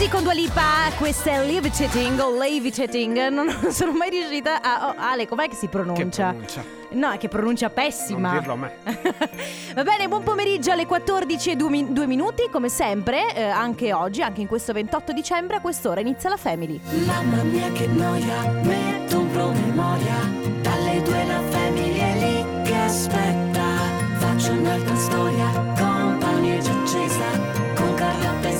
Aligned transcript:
Così 0.00 0.12
con 0.12 0.22
Dua 0.22 0.32
Lipa, 0.32 0.90
questa 0.96 1.30
è 1.30 1.44
Levitating 1.44 2.18
o 2.20 2.34
Levitating. 2.34 3.28
Non 3.28 3.50
sono 3.70 3.92
mai 3.92 4.08
riuscita 4.08 4.62
a. 4.62 4.88
Oh, 4.88 4.94
Ale, 4.96 5.28
com'è 5.28 5.46
che 5.46 5.54
si 5.54 5.66
pronuncia? 5.66 6.30
Che 6.30 6.36
pronuncia? 6.36 6.64
No, 6.92 7.10
è 7.10 7.18
che 7.18 7.28
pronuncia 7.28 7.68
pessima. 7.68 8.30
Non 8.30 8.38
dirlo 8.38 8.52
a 8.54 8.56
me. 8.56 8.76
Va 9.76 9.82
bene, 9.82 10.08
buon 10.08 10.22
pomeriggio 10.22 10.72
alle 10.72 10.86
14 10.86 11.50
e 11.50 11.56
2 11.56 12.06
minuti. 12.06 12.48
Come 12.50 12.70
sempre, 12.70 13.34
eh, 13.34 13.42
anche 13.42 13.92
oggi, 13.92 14.22
anche 14.22 14.40
in 14.40 14.46
questo 14.46 14.72
28 14.72 15.12
dicembre, 15.12 15.56
a 15.56 15.60
quest'ora 15.60 16.00
inizia 16.00 16.30
la 16.30 16.38
Family. 16.38 16.80
Mamma 17.04 17.42
mia 17.42 17.70
che 17.72 17.86
noia, 17.86 18.52
metto 18.62 19.18
un 19.18 19.30
promemoria 19.30 20.16
Dalle 20.62 21.02
due 21.02 21.24
la 21.26 21.42
famiglia 21.50 22.06
è 22.06 22.18
lì 22.18 22.62
che 22.62 22.74
aspetta 22.74 23.49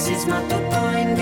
Carlotta 0.01 0.09
e 0.09 0.15
Sisma 0.15 0.41
tutto 0.49 0.99
in 0.99 1.15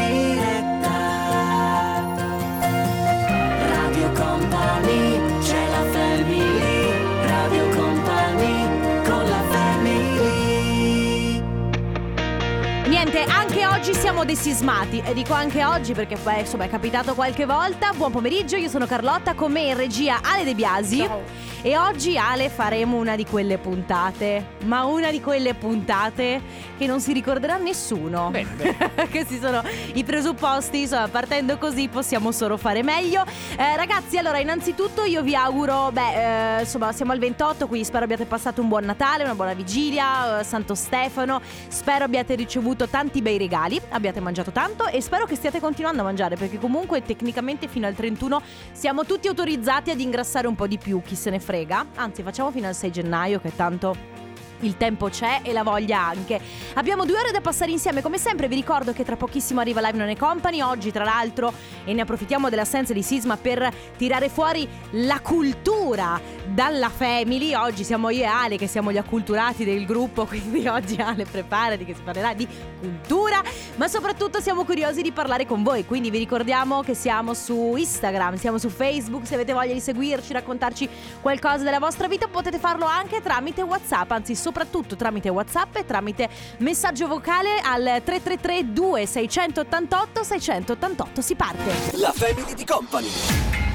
siamo 14.08 14.24
desismati. 14.24 15.02
E 15.04 15.12
dico 15.12 15.34
anche 15.34 15.66
oggi 15.66 15.92
perché 15.92 16.16
beh, 16.16 16.40
insomma 16.40 16.64
è 16.64 16.68
capitato 16.70 17.14
qualche 17.14 17.44
volta. 17.44 17.92
Buon 17.92 18.10
pomeriggio, 18.10 18.56
io 18.56 18.70
sono 18.70 18.86
Carlotta, 18.86 19.34
con 19.34 19.52
me 19.52 19.60
in 19.60 19.76
regia 19.76 20.20
Ale 20.22 20.44
De 20.44 20.54
Biasi. 20.54 20.96
Ciao. 20.96 21.48
E 21.60 21.76
oggi 21.76 22.16
Ale 22.16 22.50
faremo 22.50 22.98
una 22.98 23.16
di 23.16 23.26
quelle 23.26 23.58
puntate, 23.58 24.54
ma 24.66 24.84
una 24.84 25.10
di 25.10 25.20
quelle 25.20 25.54
puntate 25.54 26.40
che 26.78 26.86
non 26.86 27.00
si 27.00 27.12
ricorderà 27.12 27.56
nessuno. 27.56 28.30
Bene, 28.30 28.48
bene. 28.54 29.08
Questi 29.10 29.40
sono 29.40 29.62
i 29.94 30.04
presupposti, 30.04 30.82
insomma, 30.82 31.08
partendo 31.08 31.58
così 31.58 31.88
possiamo 31.88 32.30
solo 32.30 32.56
fare 32.56 32.84
meglio. 32.84 33.24
Eh, 33.56 33.76
ragazzi, 33.76 34.18
allora, 34.18 34.38
innanzitutto 34.38 35.02
io 35.02 35.20
vi 35.22 35.34
auguro, 35.34 35.90
beh, 35.92 36.58
eh, 36.58 36.60
insomma, 36.60 36.92
siamo 36.92 37.10
al 37.10 37.18
28, 37.18 37.66
quindi 37.66 37.84
spero 37.84 38.04
abbiate 38.04 38.24
passato 38.24 38.62
un 38.62 38.68
buon 38.68 38.84
Natale, 38.84 39.24
una 39.24 39.34
buona 39.34 39.52
vigilia, 39.52 40.38
eh, 40.38 40.44
Santo 40.44 40.76
Stefano. 40.76 41.40
Spero 41.66 42.04
abbiate 42.04 42.36
ricevuto 42.36 42.86
tanti 42.86 43.20
bei 43.20 43.36
regali, 43.36 43.80
abbiate 43.98 44.20
mangiato 44.20 44.50
tanto 44.50 44.86
e 44.86 45.00
spero 45.02 45.26
che 45.26 45.34
stiate 45.34 45.60
continuando 45.60 46.00
a 46.00 46.04
mangiare 46.04 46.36
perché 46.36 46.58
comunque 46.58 47.02
tecnicamente 47.02 47.68
fino 47.68 47.86
al 47.86 47.94
31 47.94 48.40
siamo 48.72 49.04
tutti 49.04 49.28
autorizzati 49.28 49.90
ad 49.90 50.00
ingrassare 50.00 50.46
un 50.46 50.54
po' 50.54 50.66
di 50.66 50.78
più, 50.78 51.02
chi 51.02 51.14
se 51.14 51.30
ne 51.30 51.38
frega. 51.38 51.86
Anzi, 51.96 52.22
facciamo 52.22 52.50
fino 52.50 52.66
al 52.66 52.74
6 52.74 52.90
gennaio 52.90 53.40
che 53.40 53.54
tanto 53.54 54.17
il 54.60 54.76
tempo 54.76 55.08
c'è 55.08 55.40
e 55.42 55.52
la 55.52 55.62
voglia 55.62 56.00
anche. 56.00 56.40
Abbiamo 56.74 57.04
due 57.04 57.18
ore 57.18 57.30
da 57.30 57.40
passare 57.40 57.70
insieme, 57.70 58.02
come 58.02 58.18
sempre 58.18 58.48
vi 58.48 58.54
ricordo 58.54 58.92
che 58.92 59.04
tra 59.04 59.16
pochissimo 59.16 59.60
arriva 59.60 59.80
Live 59.80 59.98
Non 59.98 60.08
è 60.08 60.16
Company, 60.16 60.60
oggi 60.60 60.90
tra 60.90 61.04
l'altro, 61.04 61.52
e 61.84 61.92
ne 61.92 62.02
approfittiamo 62.02 62.48
dell'assenza 62.48 62.92
di 62.92 63.02
Sisma 63.02 63.36
per 63.36 63.72
tirare 63.96 64.28
fuori 64.28 64.68
la 64.92 65.20
cultura 65.20 66.20
dalla 66.46 66.88
family. 66.88 67.54
Oggi 67.54 67.84
siamo 67.84 68.10
io 68.10 68.22
e 68.22 68.26
Ale 68.26 68.56
che 68.56 68.66
siamo 68.66 68.92
gli 68.92 68.98
acculturati 68.98 69.64
del 69.64 69.84
gruppo, 69.84 70.24
quindi 70.26 70.66
oggi 70.66 71.00
Ale 71.00 71.24
preparati 71.24 71.84
che 71.84 71.94
si 71.94 72.00
parlerà 72.02 72.34
di 72.34 72.46
cultura, 72.80 73.42
ma 73.76 73.88
soprattutto 73.88 74.40
siamo 74.40 74.64
curiosi 74.64 75.02
di 75.02 75.12
parlare 75.12 75.46
con 75.46 75.62
voi, 75.62 75.84
quindi 75.84 76.10
vi 76.10 76.18
ricordiamo 76.18 76.82
che 76.82 76.94
siamo 76.94 77.34
su 77.34 77.74
Instagram, 77.76 78.36
siamo 78.36 78.58
su 78.58 78.68
Facebook, 78.68 79.26
se 79.26 79.34
avete 79.34 79.52
voglia 79.52 79.72
di 79.72 79.80
seguirci, 79.80 80.32
raccontarci 80.32 80.88
qualcosa 81.20 81.64
della 81.64 81.78
vostra 81.78 82.08
vita 82.08 82.28
potete 82.28 82.58
farlo 82.58 82.86
anche 82.86 83.20
tramite 83.20 83.62
WhatsApp, 83.62 84.10
anzi 84.10 84.34
soprattutto 84.48 84.96
tramite 84.96 85.28
WhatsApp 85.28 85.76
e 85.76 85.84
tramite 85.84 86.28
messaggio 86.58 87.06
vocale 87.06 87.60
al 87.62 88.00
333 88.02 88.72
2688 88.72 90.22
688. 90.22 91.20
Si 91.20 91.34
parte. 91.34 91.98
La 91.98 92.12
Family 92.14 92.54
di 92.54 92.64
Company. 92.64 93.67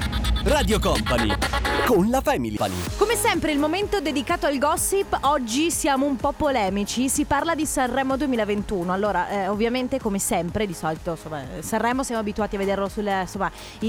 Radio 0.44 0.77
Company. 0.77 1.33
Con 1.86 2.09
la 2.09 2.22
Family. 2.22 2.58
Come 2.97 3.16
sempre 3.16 3.52
il 3.52 3.59
momento 3.59 3.99
dedicato 3.99 4.45
al 4.45 4.58
gossip, 4.58 5.17
oggi 5.21 5.70
siamo 5.70 6.05
un 6.05 6.15
po' 6.15 6.31
polemici, 6.31 7.09
si 7.09 7.26
parla 7.26 7.55
di 7.55 7.65
Sanremo 7.65 8.15
2021. 8.17 8.92
Allora, 8.92 9.30
eh, 9.30 9.48
ovviamente 9.48 9.99
come 9.99 10.20
sempre, 10.20 10.65
di 10.65 10.73
solito, 10.73 11.11
insomma, 11.11 11.43
Sanremo 11.59 12.03
siamo 12.03 12.21
abituati 12.21 12.55
a 12.55 12.59
vederlo 12.59 12.87
sul, 12.87 13.05
insomma, 13.05 13.52
i, 13.80 13.87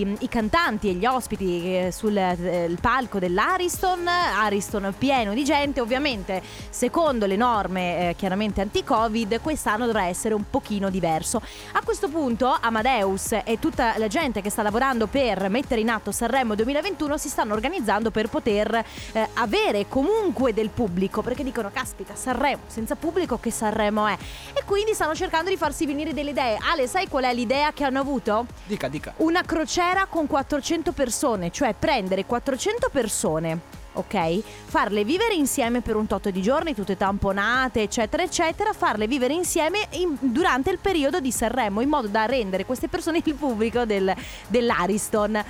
i- 0.00 0.16
i 0.20 0.28
cantanti 0.28 0.88
e 0.88 0.92
gli 0.94 1.06
ospiti 1.06 1.76
eh, 1.76 1.92
sul 1.92 2.16
eh, 2.16 2.74
palco 2.80 3.18
dell'Ariston, 3.18 4.06
Ariston 4.08 4.94
pieno 4.98 5.34
di 5.34 5.44
gente, 5.44 5.80
ovviamente 5.80 6.42
secondo 6.70 7.26
le 7.26 7.36
norme 7.36 8.10
eh, 8.10 8.14
chiaramente 8.16 8.60
anti-Covid, 8.60 9.40
quest'anno 9.40 9.86
dovrà 9.86 10.06
essere 10.06 10.34
un 10.34 10.44
pochino 10.50 10.90
diverso. 10.90 11.40
A 11.72 11.82
questo 11.84 12.08
punto 12.08 12.56
Amadeus 12.60 13.32
e 13.44 13.58
tutta 13.60 13.96
la 13.98 14.08
gente 14.08 14.40
che 14.40 14.50
sta 14.50 14.62
lavorando 14.62 15.06
per 15.06 15.48
mettere 15.48 15.80
in 15.80 15.90
atto 15.90 15.95
Sanremo 16.12 16.54
2021 16.54 17.16
si 17.16 17.28
stanno 17.28 17.54
organizzando 17.54 18.10
per 18.10 18.28
poter 18.28 18.74
eh, 19.12 19.28
avere 19.34 19.86
comunque 19.88 20.52
del 20.52 20.68
pubblico, 20.70 21.22
perché 21.22 21.42
dicono 21.42 21.70
caspita 21.72 22.14
Sanremo, 22.14 22.62
senza 22.66 22.94
pubblico 22.96 23.38
che 23.38 23.50
Sanremo 23.50 24.06
è? 24.06 24.16
E 24.54 24.62
quindi 24.64 24.94
stanno 24.94 25.14
cercando 25.14 25.50
di 25.50 25.56
farsi 25.56 25.86
venire 25.86 26.12
delle 26.14 26.30
idee. 26.30 26.58
Ale, 26.70 26.86
sai 26.86 27.08
qual 27.08 27.24
è 27.24 27.34
l'idea 27.34 27.72
che 27.72 27.84
hanno 27.84 28.00
avuto? 28.00 28.46
Dica, 28.64 28.88
dica. 28.88 29.14
Una 29.18 29.42
crociera 29.42 30.06
con 30.06 30.26
400 30.26 30.92
persone, 30.92 31.50
cioè 31.50 31.74
prendere 31.78 32.24
400 32.24 32.88
persone, 32.90 33.60
ok? 33.94 34.40
Farle 34.66 35.04
vivere 35.04 35.34
insieme 35.34 35.80
per 35.80 35.96
un 35.96 36.06
tot 36.06 36.28
di 36.28 36.42
giorni, 36.42 36.74
tutte 36.74 36.96
tamponate, 36.96 37.82
eccetera, 37.82 38.22
eccetera, 38.22 38.72
farle 38.72 39.06
vivere 39.06 39.32
insieme 39.32 39.86
in- 39.92 40.16
durante 40.20 40.70
il 40.70 40.78
periodo 40.78 41.20
di 41.20 41.32
Sanremo, 41.32 41.80
in 41.80 41.88
modo 41.88 42.08
da 42.08 42.26
rendere 42.26 42.64
queste 42.66 42.88
persone 42.88 43.20
il 43.24 43.34
pubblico 43.34 43.84
del- 43.84 44.14
dell'Ariston. 44.48 45.44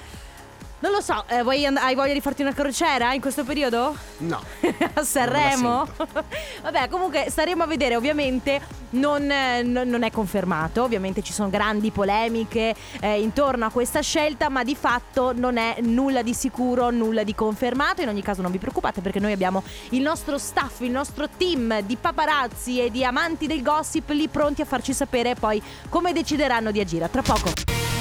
Non 0.79 0.93
lo 0.93 1.01
so, 1.01 1.25
eh, 1.29 1.43
vuoi 1.43 1.65
and- 1.65 1.79
hai 1.79 1.95
voglia 1.95 2.13
di 2.13 2.21
farti 2.21 2.43
una 2.43 2.53
crociera 2.53 3.15
in 3.15 3.21
questo 3.23 3.45
periodo? 3.45 3.97
No. 4.19 4.43
a 4.93 5.03
Sanremo? 5.03 5.89
Vabbè, 6.63 6.89
comunque 6.91 7.27
staremo 7.31 7.63
a 7.63 7.67
vedere, 7.67 7.97
ovviamente 7.97 8.61
non, 8.91 9.29
eh, 9.31 9.63
non- 9.63 9.89
non 9.89 10.03
è 10.03 10.11
confermato, 10.11 10.83
ovviamente 10.83 11.23
ci 11.23 11.33
sono 11.33 11.49
grandi 11.49 11.91
polemiche 11.91 12.75
eh, 13.01 13.21
intorno 13.23 13.65
a 13.65 13.71
questa 13.71 14.03
scelta, 14.03 14.51
ma 14.51 14.65
di 14.65 14.77
fatto 14.77 15.33
non 15.35 15.57
è 15.57 15.77
nulla 15.81 16.21
di 16.23 16.35
sicuro, 16.35 16.91
nulla 16.91 17.23
di 17.25 17.35
confermato, 17.35 18.03
in 18.03 18.09
ogni 18.09 18.23
caso 18.23 18.43
non 18.43 18.53
vi 18.53 18.59
preoccupate 18.59 19.01
perché 19.01 19.19
noi 19.19 19.33
abbiamo 19.33 19.63
il 19.91 20.03
nostro 20.03 20.37
staff, 20.37 20.81
il 20.81 20.91
nostro 20.91 21.27
team 21.39 21.81
di 21.81 21.97
paparazzi 21.99 22.85
e 22.85 22.91
di 22.91 23.03
amanti 23.03 23.47
del 23.47 23.63
gossip 23.63 24.11
lì 24.11 24.29
pronti 24.29 24.61
a 24.61 24.67
farci 24.67 24.93
sapere 24.93 25.35
poi 25.37 25.61
come 25.89 26.13
decideranno 26.13 26.71
di 26.71 26.81
agire. 26.81 27.05
A 27.07 27.09
Tra 27.09 27.23
poco. 27.23 27.51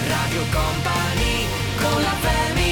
Radio 0.08 0.42
Company, 0.52 1.46
con 1.80 2.02
la 2.02 2.10
family 2.10 2.65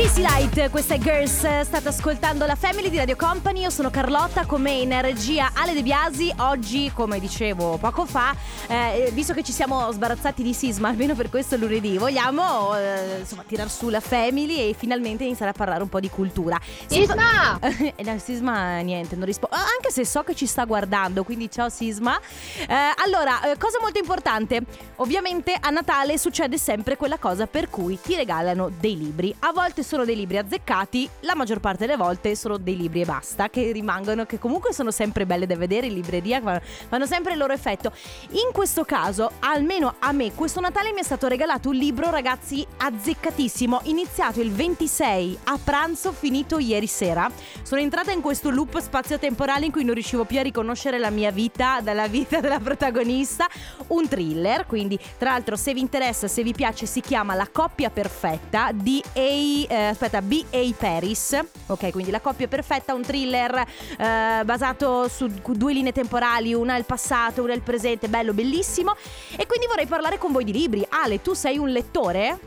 Casey 0.00 0.22
Light, 0.22 0.70
questa 0.70 0.94
è 0.94 0.98
Girls, 0.98 1.60
state 1.60 1.88
ascoltando 1.88 2.46
la 2.46 2.54
Family 2.54 2.88
di 2.88 2.96
Radio 2.96 3.16
Company, 3.16 3.60
io 3.60 3.68
sono 3.68 3.90
Carlotta, 3.90 4.46
con 4.46 4.62
me 4.62 4.72
in 4.72 4.98
regia 5.02 5.50
Ale 5.52 5.74
De 5.74 5.82
Biasi, 5.82 6.32
oggi 6.38 6.90
come 6.94 7.20
dicevo 7.20 7.76
poco 7.76 8.06
fa, 8.06 8.34
eh, 8.66 9.10
visto 9.12 9.34
che 9.34 9.42
ci 9.42 9.52
siamo 9.52 9.92
sbarazzati 9.92 10.42
di 10.42 10.54
Sisma, 10.54 10.88
almeno 10.88 11.14
per 11.14 11.28
questo 11.28 11.58
lunedì, 11.58 11.98
vogliamo 11.98 12.74
eh, 12.78 13.18
insomma 13.18 13.44
tirar 13.46 13.68
su 13.68 13.90
la 13.90 14.00
Family 14.00 14.70
e 14.70 14.72
finalmente 14.72 15.24
iniziare 15.24 15.50
a 15.50 15.54
parlare 15.54 15.82
un 15.82 15.90
po' 15.90 16.00
di 16.00 16.08
cultura. 16.08 16.58
Sisma! 16.86 17.58
Eh, 17.80 18.02
no, 18.02 18.18
Sisma 18.18 18.80
niente, 18.80 19.16
non 19.16 19.26
rispondo, 19.26 19.56
anche 19.56 19.90
se 19.90 20.04
so 20.06 20.22
che 20.22 20.34
ci 20.34 20.46
sta 20.46 20.64
guardando, 20.64 21.24
quindi 21.24 21.50
ciao 21.50 21.68
Sisma. 21.68 22.18
Eh, 22.66 22.74
allora, 23.04 23.50
eh, 23.50 23.58
cosa 23.58 23.78
molto 23.80 23.98
importante, 23.98 24.62
ovviamente 24.96 25.54
a 25.58 25.70
Natale 25.70 26.16
succede 26.18 26.56
sempre 26.56 26.96
quella 26.96 27.18
cosa 27.18 27.46
per 27.46 27.68
cui 27.68 27.98
ti 28.00 28.14
regalano 28.14 28.70
dei 28.78 28.96
libri, 28.96 29.34
a 29.40 29.52
volte 29.52 29.82
sono 29.82 29.89
dei 29.90 30.16
libri 30.16 30.38
azzeccati, 30.38 31.08
la 31.20 31.34
maggior 31.34 31.60
parte 31.60 31.86
delle 31.86 31.96
volte 31.96 32.34
sono 32.34 32.56
dei 32.56 32.76
libri 32.76 33.02
e 33.02 33.04
basta, 33.04 33.48
che 33.48 33.72
rimangono, 33.72 34.24
che 34.24 34.38
comunque 34.38 34.72
sono 34.72 34.90
sempre 34.90 35.26
belle 35.26 35.46
da 35.46 35.56
vedere 35.56 35.86
in 35.86 35.94
libreria, 35.94 36.40
fanno 36.88 37.06
sempre 37.06 37.32
il 37.32 37.38
loro 37.38 37.52
effetto. 37.52 37.92
In 38.30 38.52
questo 38.52 38.84
caso, 38.84 39.32
almeno 39.40 39.96
a 39.98 40.12
me, 40.12 40.32
questo 40.34 40.60
Natale 40.60 40.92
mi 40.92 41.00
è 41.00 41.02
stato 41.02 41.26
regalato 41.26 41.68
un 41.68 41.76
libro, 41.76 42.10
ragazzi, 42.10 42.66
azzeccatissimo, 42.76 43.80
iniziato 43.84 44.40
il 44.40 44.52
26 44.52 45.38
a 45.44 45.58
pranzo, 45.62 46.12
finito 46.12 46.58
ieri 46.58 46.86
sera. 46.86 47.30
Sono 47.62 47.80
entrata 47.80 48.12
in 48.12 48.20
questo 48.20 48.50
loop 48.50 48.78
spazio-temporale 48.78 49.66
in 49.66 49.72
cui 49.72 49.84
non 49.84 49.94
riuscivo 49.94 50.24
più 50.24 50.38
a 50.38 50.42
riconoscere 50.42 50.98
la 50.98 51.10
mia 51.10 51.30
vita 51.30 51.80
dalla 51.80 52.08
vita 52.08 52.40
della 52.40 52.60
protagonista. 52.60 53.46
Un 53.88 54.08
thriller, 54.08 54.66
quindi 54.66 54.98
tra 55.18 55.30
l'altro 55.30 55.56
se 55.56 55.74
vi 55.74 55.80
interessa, 55.80 56.28
se 56.28 56.42
vi 56.42 56.52
piace, 56.52 56.86
si 56.86 57.00
chiama 57.00 57.34
La 57.34 57.48
coppia 57.50 57.90
perfetta 57.90 58.70
di 58.72 59.02
A. 59.14 59.69
eh, 59.70 59.86
aspetta, 59.86 60.20
B.A. 60.20 60.74
Paris. 60.76 61.38
Ok, 61.66 61.90
quindi 61.90 62.10
La 62.10 62.20
coppia 62.20 62.48
perfetta, 62.48 62.92
un 62.92 63.02
thriller 63.02 63.54
eh, 63.56 64.44
basato 64.44 65.08
su 65.08 65.30
due 65.46 65.72
linee 65.72 65.92
temporali, 65.92 66.52
una 66.52 66.74
è 66.74 66.78
il 66.78 66.84
passato, 66.84 67.42
una 67.42 67.52
è 67.52 67.56
il 67.56 67.62
presente, 67.62 68.08
bello, 68.08 68.34
bellissimo. 68.34 68.96
E 69.36 69.46
quindi 69.46 69.66
vorrei 69.68 69.86
parlare 69.86 70.18
con 70.18 70.32
voi 70.32 70.42
di 70.44 70.52
libri. 70.52 70.84
Ale, 70.88 71.22
tu 71.22 71.34
sei 71.34 71.56
un 71.56 71.68
lettore? 71.68 72.38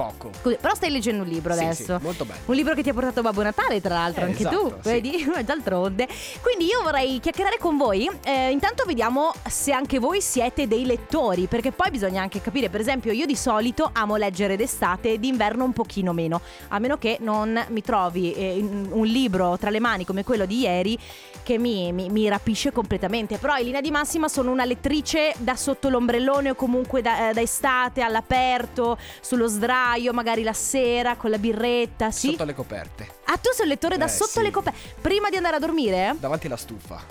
Poco. 0.00 0.30
Così, 0.40 0.56
Però 0.58 0.74
stai 0.74 0.90
leggendo 0.90 1.24
un 1.24 1.28
libro 1.28 1.52
Sì, 1.52 1.62
adesso. 1.62 1.96
sì, 1.98 2.02
molto 2.04 2.24
bello. 2.24 2.40
Un 2.46 2.54
libro 2.54 2.72
che 2.74 2.82
ti 2.82 2.88
ha 2.88 2.94
portato 2.94 3.20
Babbo 3.20 3.42
Natale, 3.42 3.82
tra 3.82 3.94
l'altro, 3.96 4.22
Eh, 4.22 4.28
anche 4.28 4.38
esatto, 4.40 4.56
tu, 4.56 4.74
sì. 4.80 4.90
vedi? 4.90 5.30
D'altronde. 5.44 6.08
Quindi 6.40 6.64
io 6.64 6.80
vorrei 6.82 7.20
chiacchierare 7.20 7.58
con 7.58 7.76
voi. 7.76 8.08
Eh, 8.24 8.50
intanto 8.50 8.84
vediamo 8.86 9.32
se 9.46 9.72
anche 9.72 9.98
voi 9.98 10.22
siete 10.22 10.66
dei 10.66 10.86
lettori, 10.86 11.46
perché 11.48 11.70
poi 11.72 11.90
bisogna 11.90 12.22
anche 12.22 12.40
capire, 12.40 12.70
per 12.70 12.80
esempio, 12.80 13.12
io 13.12 13.26
di 13.26 13.36
solito 13.36 13.90
amo 13.92 14.16
leggere 14.16 14.56
d'estate 14.56 15.12
e 15.12 15.18
d'inverno 15.18 15.64
un 15.64 15.72
pochino 15.74 16.14
meno, 16.14 16.40
a 16.68 16.78
meno 16.78 16.96
che 16.96 17.18
non 17.20 17.62
mi 17.68 17.82
trovi 17.82 18.32
eh, 18.32 18.58
un 18.90 19.04
libro 19.04 19.58
tra 19.58 19.68
le 19.68 19.80
mani 19.80 20.06
come 20.06 20.24
quello 20.24 20.46
di 20.46 20.60
ieri 20.60 20.98
che 21.42 21.58
mi, 21.58 21.92
mi- 21.92 22.08
mi 22.08 22.26
rapisce 22.28 22.72
completamente. 22.72 23.36
Però 23.36 23.54
in 23.58 23.64
linea 23.64 23.80
di 23.82 23.90
massima 23.90 24.28
sono 24.28 24.50
una 24.50 24.64
lettrice 24.64 25.34
da 25.38 25.56
sotto 25.56 25.88
l'ombrellone 25.90 26.50
o 26.50 26.54
comunque 26.54 27.02
da, 27.02 27.28
eh, 27.28 27.32
da 27.34 27.40
estate, 27.42 28.00
all'aperto, 28.00 28.96
sullo 29.20 29.46
sdraio, 29.46 29.88
magari 30.12 30.42
la 30.42 30.52
sera 30.52 31.16
con 31.16 31.30
la 31.30 31.38
birretta, 31.38 32.10
sì? 32.10 32.30
Sotto 32.30 32.44
le 32.44 32.54
coperte. 32.54 33.08
Ah, 33.24 33.36
tu 33.36 33.50
sei 33.52 33.62
un 33.64 33.68
lettore 33.68 33.96
da 33.96 34.06
Eh, 34.06 34.08
sotto 34.08 34.30
sì. 34.38 34.42
le 34.42 34.50
coperte. 34.50 34.78
Prima 35.00 35.28
di 35.30 35.36
andare 35.36 35.56
a 35.56 35.58
dormire? 35.58 36.14
Davanti 36.18 36.46
alla 36.46 36.56
stufa. 36.56 37.02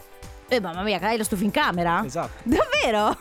Eh, 0.51 0.59
mamma 0.59 0.81
mia, 0.81 0.99
hai 0.99 1.15
lo 1.15 1.23
stufi 1.23 1.43
in 1.43 1.51
camera? 1.51 2.01
Esatto. 2.03 2.41
Davvero? 2.49 3.15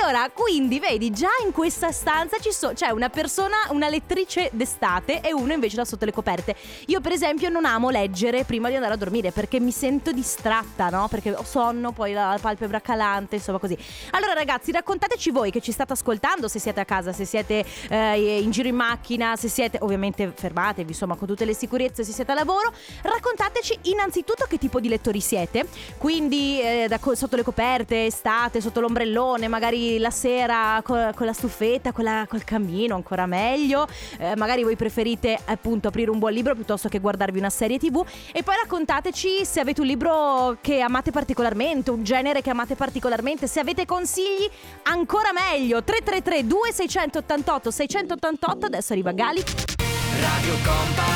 Allora, 0.00 0.30
quindi 0.32 0.80
vedi, 0.80 1.10
già 1.10 1.28
in 1.44 1.52
questa 1.52 1.92
stanza 1.92 2.38
ci 2.38 2.52
so- 2.52 2.72
c'è 2.72 2.88
una 2.88 3.10
persona, 3.10 3.56
una 3.68 3.90
lettrice 3.90 4.48
d'estate 4.50 5.20
e 5.20 5.34
uno 5.34 5.52
invece 5.52 5.76
da 5.76 5.84
sotto 5.84 6.06
le 6.06 6.12
coperte. 6.12 6.56
Io, 6.86 7.02
per 7.02 7.12
esempio, 7.12 7.50
non 7.50 7.66
amo 7.66 7.90
leggere 7.90 8.44
prima 8.44 8.70
di 8.70 8.76
andare 8.76 8.94
a 8.94 8.96
dormire 8.96 9.30
perché 9.30 9.60
mi 9.60 9.72
sento 9.72 10.10
distratta, 10.10 10.88
no? 10.88 11.06
Perché 11.08 11.34
ho 11.34 11.44
sonno, 11.44 11.92
poi 11.92 12.14
la 12.14 12.38
palpebra 12.40 12.80
calante, 12.80 13.36
insomma 13.36 13.58
così. 13.58 13.76
Allora, 14.12 14.32
ragazzi, 14.32 14.72
raccontateci 14.72 15.30
voi 15.32 15.50
che 15.50 15.60
ci 15.60 15.70
state 15.70 15.92
ascoltando, 15.92 16.48
se 16.48 16.58
siete 16.58 16.80
a 16.80 16.86
casa, 16.86 17.12
se 17.12 17.26
siete 17.26 17.62
eh, 17.90 18.40
in 18.40 18.50
giro 18.50 18.68
in 18.68 18.76
macchina, 18.76 19.36
se 19.36 19.48
siete 19.48 19.76
ovviamente 19.82 20.32
fermatevi, 20.34 20.92
insomma, 20.92 21.14
con 21.16 21.28
tutte 21.28 21.44
le 21.44 21.52
sicurezze, 21.52 22.04
se 22.04 22.12
siete 22.12 22.30
a 22.30 22.34
lavoro. 22.34 22.72
Raccontateci 23.02 23.80
innanzitutto 23.82 24.46
che 24.48 24.56
tipo 24.56 24.80
di 24.80 24.88
lettori 24.88 25.20
siete. 25.20 25.66
Quindi 25.98 26.52
eh, 26.60 26.86
da 26.88 26.98
sotto 27.14 27.36
le 27.36 27.42
coperte, 27.42 28.06
estate, 28.06 28.60
sotto 28.60 28.80
l'ombrellone, 28.80 29.48
magari 29.48 29.98
la 29.98 30.10
sera 30.10 30.80
co- 30.82 31.12
con 31.14 31.26
la 31.26 31.32
stufetta, 31.32 31.92
con 31.92 32.04
la- 32.04 32.26
col 32.28 32.44
camino, 32.44 32.94
ancora 32.94 33.26
meglio. 33.26 33.86
Eh, 34.18 34.36
magari 34.36 34.62
voi 34.62 34.76
preferite 34.76 35.38
appunto 35.44 35.88
aprire 35.88 36.10
un 36.10 36.18
buon 36.18 36.32
libro 36.32 36.54
piuttosto 36.54 36.88
che 36.88 36.98
guardarvi 36.98 37.38
una 37.38 37.50
serie 37.50 37.78
tv. 37.78 38.04
E 38.32 38.42
poi 38.42 38.56
raccontateci 38.62 39.44
se 39.44 39.60
avete 39.60 39.80
un 39.80 39.86
libro 39.86 40.56
che 40.60 40.80
amate 40.80 41.10
particolarmente, 41.10 41.90
un 41.90 42.02
genere 42.02 42.42
che 42.42 42.50
amate 42.50 42.74
particolarmente, 42.74 43.46
se 43.46 43.60
avete 43.60 43.86
consigli 43.86 44.48
ancora 44.84 45.30
meglio. 45.32 45.82
333 45.82 46.46
2688 46.46 47.70
688 47.70 48.66
adesso 48.66 48.92
arriva 48.92 49.12
Gali. 49.12 49.42
Radio 50.20 50.54
Company 50.64 51.13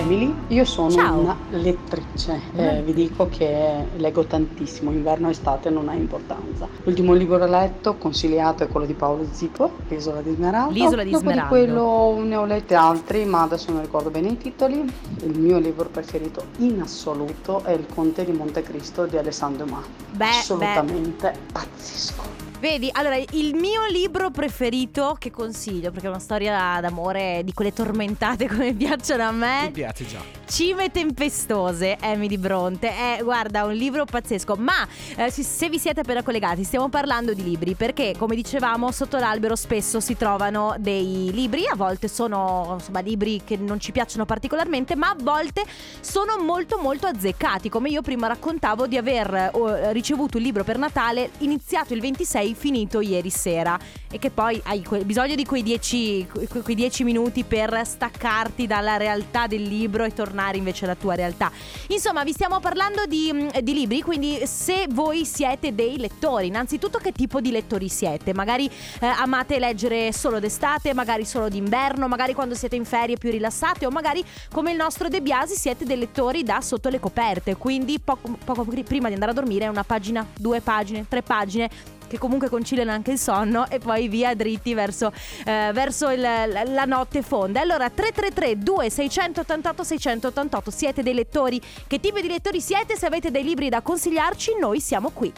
Emily, 0.00 0.34
io 0.48 0.64
sono 0.64 0.90
Ciao. 0.90 1.18
una 1.20 1.36
lettrice, 1.50 2.40
Eh, 2.56 2.82
vi 2.82 2.94
dico 2.94 3.28
che 3.28 3.84
leggo 3.96 4.24
tantissimo, 4.24 4.90
inverno 4.90 5.28
e 5.28 5.32
estate 5.32 5.68
non 5.68 5.88
ha 5.90 5.94
importanza. 5.94 6.66
L'ultimo 6.84 7.12
libro 7.12 7.44
letto 7.46 7.96
consigliato 7.96 8.64
è 8.64 8.68
quello 8.68 8.86
di 8.86 8.94
Paolo 8.94 9.26
Zippo, 9.30 9.70
L'isola 9.88 10.22
di 10.22 10.32
Smeraldo. 10.34 10.72
L'isola 10.72 11.04
di 11.04 11.10
Dopo 11.10 11.24
Smeraldo. 11.24 11.54
di 11.54 11.64
quello 11.66 12.18
ne 12.22 12.36
ho 12.36 12.44
letti 12.46 12.74
altri, 12.74 13.24
ma 13.26 13.42
adesso 13.42 13.70
non 13.72 13.82
ricordo 13.82 14.08
bene 14.08 14.28
i 14.28 14.38
titoli. 14.38 14.90
Il 15.22 15.38
mio 15.38 15.58
libro 15.58 15.88
preferito 15.90 16.44
in 16.58 16.80
assoluto 16.80 17.62
è 17.64 17.72
Il 17.72 17.86
Conte 17.94 18.24
di 18.24 18.32
Montecristo 18.32 19.04
di 19.04 19.18
Alessandro 19.18 19.66
Dumas. 19.66 19.84
Beh, 20.12 20.24
Assolutamente 20.28 21.34
pazzesco. 21.52 22.49
Vedi, 22.60 22.90
allora 22.92 23.16
il 23.16 23.54
mio 23.54 23.86
libro 23.90 24.28
preferito 24.30 25.16
che 25.18 25.30
consiglio, 25.30 25.90
perché 25.90 26.08
è 26.08 26.10
una 26.10 26.18
storia 26.18 26.78
d'amore 26.82 27.40
di 27.42 27.54
quelle 27.54 27.72
tormentate 27.72 28.46
come 28.52 28.74
piacciono 28.74 29.22
a 29.22 29.30
Mi 29.32 29.38
me. 29.38 29.70
piace 29.72 30.06
già. 30.06 30.20
Cime 30.46 30.90
tempestose, 30.90 31.96
Emily 32.02 32.36
Bronte. 32.36 32.88
È, 32.90 33.20
guarda, 33.22 33.64
un 33.64 33.72
libro 33.72 34.04
pazzesco. 34.04 34.56
Ma 34.56 34.86
eh, 35.16 35.30
se- 35.30 35.42
se 35.42 35.70
vi 35.70 35.78
siete 35.78 36.00
appena 36.00 36.22
collegati, 36.22 36.62
stiamo 36.64 36.90
parlando 36.90 37.32
di 37.32 37.42
libri. 37.42 37.74
Perché, 37.74 38.14
come 38.18 38.34
dicevamo, 38.36 38.92
sotto 38.92 39.16
l'albero 39.16 39.56
spesso 39.56 39.98
si 39.98 40.16
trovano 40.18 40.74
dei 40.78 41.30
libri. 41.32 41.66
A 41.66 41.76
volte 41.76 42.08
sono 42.08 42.72
insomma 42.78 43.00
libri 43.00 43.40
che 43.42 43.56
non 43.56 43.80
ci 43.80 43.90
piacciono 43.90 44.26
particolarmente, 44.26 44.96
ma 44.96 45.08
a 45.10 45.16
volte 45.18 45.64
sono 46.00 46.36
molto, 46.42 46.76
molto 46.76 47.06
azzeccati. 47.06 47.70
Come 47.70 47.88
io 47.88 48.02
prima 48.02 48.26
raccontavo 48.26 48.86
di 48.86 48.98
aver 48.98 49.32
eh, 49.34 49.92
ricevuto 49.92 50.36
un 50.36 50.42
libro 50.42 50.62
per 50.62 50.76
Natale, 50.76 51.30
iniziato 51.38 51.94
il 51.94 52.00
26, 52.02 52.49
finito 52.54 53.00
ieri 53.00 53.30
sera. 53.30 53.78
E 54.10 54.18
che 54.18 54.30
poi 54.30 54.60
hai 54.64 54.82
que- 54.82 55.04
bisogno 55.04 55.34
di 55.34 55.44
quei 55.44 55.62
10 55.62 56.26
que- 56.48 56.62
quei 56.62 56.74
10 56.74 57.04
minuti 57.04 57.44
per 57.44 57.82
staccarti 57.84 58.66
dalla 58.66 58.96
realtà 58.96 59.46
del 59.46 59.62
libro 59.62 60.04
e 60.04 60.12
tornare 60.12 60.56
invece 60.56 60.84
alla 60.84 60.94
tua 60.94 61.14
realtà. 61.14 61.50
Insomma, 61.88 62.24
vi 62.24 62.32
stiamo 62.32 62.60
parlando 62.60 63.06
di, 63.06 63.30
mm, 63.32 63.48
di 63.62 63.72
libri, 63.72 64.02
quindi 64.02 64.40
se 64.46 64.86
voi 64.90 65.24
siete 65.24 65.74
dei 65.74 65.98
lettori, 65.98 66.48
innanzitutto 66.48 66.98
che 66.98 67.12
tipo 67.12 67.40
di 67.40 67.50
lettori 67.50 67.88
siete? 67.88 68.34
Magari 68.34 68.68
eh, 69.00 69.06
amate 69.06 69.58
leggere 69.58 70.12
solo 70.12 70.38
d'estate, 70.40 70.94
magari 70.94 71.24
solo 71.24 71.48
d'inverno, 71.48 72.08
magari 72.08 72.34
quando 72.34 72.54
siete 72.54 72.76
in 72.76 72.84
ferie 72.84 73.16
più 73.16 73.30
rilassate 73.30 73.86
o 73.86 73.90
magari 73.90 74.24
come 74.52 74.70
il 74.70 74.76
nostro 74.76 75.08
De 75.08 75.20
Biasi 75.20 75.54
siete 75.54 75.84
dei 75.84 75.98
lettori 75.98 76.42
da 76.42 76.60
sotto 76.60 76.88
le 76.88 77.00
coperte, 77.00 77.56
quindi 77.56 77.98
poco, 77.98 78.36
poco 78.44 78.64
pri- 78.64 78.82
prima 78.82 79.08
di 79.08 79.14
andare 79.14 79.32
a 79.32 79.34
dormire 79.34 79.68
una 79.68 79.84
pagina, 79.84 80.26
due 80.36 80.60
pagine, 80.60 81.06
tre 81.08 81.22
pagine 81.22 81.98
che 82.10 82.18
comunque 82.18 82.48
conciliano 82.48 82.90
anche 82.90 83.12
il 83.12 83.18
sonno 83.18 83.68
e 83.70 83.78
poi 83.78 84.08
via 84.08 84.34
dritti 84.34 84.74
verso, 84.74 85.12
eh, 85.44 85.70
verso 85.72 86.10
il- 86.10 86.20
la, 86.20 86.84
notte 86.84 87.22
fonda. 87.22 87.60
Allora 87.60 87.88
333 87.88 88.58
2688 88.58 89.84
688 89.84 90.70
siete 90.72 91.02
dei 91.04 91.14
lettori? 91.14 91.60
Che 91.86 92.00
tipo 92.00 92.18
di 92.20 92.26
lettori 92.26 92.60
siete? 92.60 92.96
Se 92.96 93.06
avete 93.06 93.30
dei 93.30 93.44
libri 93.44 93.68
da 93.68 93.80
consigliarci, 93.80 94.56
noi 94.60 94.80
siamo 94.80 95.10
qui. 95.10 95.32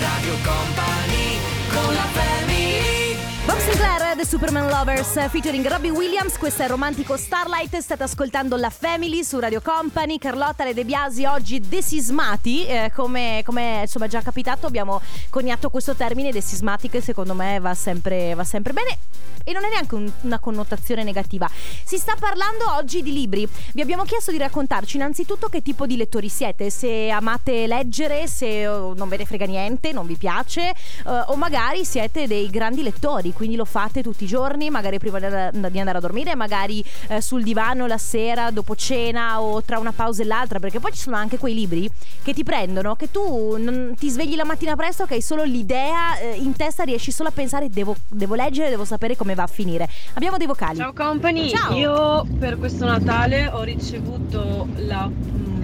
Radio 0.00 0.34
Company 0.42 1.38
con 1.72 1.94
la 1.94 2.00
family 2.00 3.16
Bob 3.44 3.58
Sinclair, 3.58 4.09
The 4.20 4.26
Superman 4.26 4.68
Lovers, 4.68 5.30
featuring 5.30 5.66
Robbie 5.66 5.88
Williams, 5.88 6.36
questo 6.36 6.60
è 6.60 6.64
il 6.66 6.72
romantico 6.72 7.16
Starlight, 7.16 7.78
state 7.78 8.02
ascoltando 8.02 8.56
la 8.56 8.68
Family 8.68 9.24
su 9.24 9.38
Radio 9.38 9.62
Company, 9.62 10.18
Carlotta 10.18 10.62
Le 10.62 10.74
De 10.74 10.84
Biasi 10.84 11.24
oggi 11.24 11.58
desismati, 11.58 12.66
eh, 12.66 12.92
come, 12.94 13.40
come 13.46 13.78
insomma 13.80 14.08
già 14.08 14.20
capitato 14.20 14.66
abbiamo 14.66 15.00
coniato 15.30 15.70
questo 15.70 15.94
termine 15.94 16.32
desismati 16.32 16.90
che 16.90 17.00
secondo 17.00 17.32
me 17.32 17.60
va 17.60 17.72
sempre, 17.72 18.34
va 18.34 18.44
sempre 18.44 18.74
bene. 18.74 18.98
E 19.42 19.52
non 19.52 19.64
è 19.64 19.70
neanche 19.70 19.94
un- 19.94 20.12
una 20.20 20.38
connotazione 20.38 21.02
negativa. 21.02 21.48
Si 21.82 21.96
sta 21.96 22.14
parlando 22.20 22.74
oggi 22.76 23.02
di 23.02 23.14
libri, 23.14 23.48
vi 23.72 23.80
abbiamo 23.80 24.02
chiesto 24.04 24.30
di 24.30 24.36
raccontarci 24.36 24.96
innanzitutto 24.96 25.48
che 25.48 25.62
tipo 25.62 25.86
di 25.86 25.96
lettori 25.96 26.28
siete, 26.28 26.68
se 26.68 27.08
amate 27.08 27.66
leggere, 27.66 28.28
se 28.28 28.68
oh, 28.68 28.92
non 28.92 29.08
ve 29.08 29.16
ne 29.16 29.24
frega 29.24 29.46
niente, 29.46 29.92
non 29.92 30.06
vi 30.06 30.16
piace 30.16 30.68
eh, 30.68 30.74
o 31.04 31.36
magari 31.36 31.86
siete 31.86 32.26
dei 32.26 32.50
grandi 32.50 32.82
lettori, 32.82 33.32
quindi 33.32 33.56
lo 33.56 33.64
fate 33.64 34.02
tutti 34.02 34.08
i 34.18 34.26
giorni, 34.26 34.70
magari 34.70 34.98
prima 34.98 35.18
di 35.18 35.70
di 35.70 35.78
andare 35.78 35.98
a 35.98 36.00
dormire, 36.00 36.34
magari 36.34 36.84
eh, 37.08 37.20
sul 37.20 37.42
divano 37.42 37.86
la 37.86 37.98
sera 37.98 38.50
dopo 38.50 38.74
cena 38.74 39.40
o 39.40 39.62
tra 39.62 39.78
una 39.78 39.92
pausa 39.92 40.22
e 40.22 40.26
l'altra, 40.26 40.58
perché 40.58 40.80
poi 40.80 40.92
ci 40.92 40.98
sono 40.98 41.16
anche 41.16 41.38
quei 41.38 41.54
libri 41.54 41.90
che 42.22 42.32
ti 42.32 42.44
prendono, 42.44 42.94
che 42.96 43.10
tu 43.10 43.56
non 43.58 43.94
ti 43.98 44.08
svegli 44.08 44.36
la 44.36 44.44
mattina 44.44 44.76
presto 44.76 45.06
che 45.06 45.14
hai 45.14 45.22
solo 45.22 45.42
l'idea 45.42 46.18
eh, 46.18 46.36
in 46.36 46.54
testa, 46.54 46.84
riesci 46.84 47.10
solo 47.10 47.28
a 47.28 47.32
pensare 47.32 47.68
devo, 47.68 47.96
devo 48.08 48.34
leggere, 48.34 48.68
devo 48.68 48.84
sapere 48.84 49.16
come 49.16 49.34
va 49.34 49.44
a 49.44 49.48
finire. 49.48 49.88
Abbiamo 50.14 50.36
dei 50.36 50.46
vocali. 50.46 50.76
Ciao 50.76 50.92
company, 50.92 51.50
Ciao. 51.50 51.74
io 51.74 52.26
per 52.38 52.58
questo 52.58 52.84
Natale 52.84 53.48
ho 53.48 53.62
ricevuto 53.62 54.68
la 54.76 55.08
mm, 55.08 55.59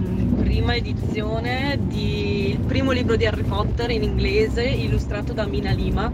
prima 0.57 0.75
edizione 0.75 1.79
del 1.79 2.59
primo 2.61 2.91
libro 2.93 3.15
di 3.17 3.27
Harry 3.27 3.43
Potter 3.43 3.91
in 3.91 4.03
inglese 4.03 4.65
illustrato 4.65 5.35
da 5.35 5.45
Mina 5.45 5.71
Lima, 5.73 6.11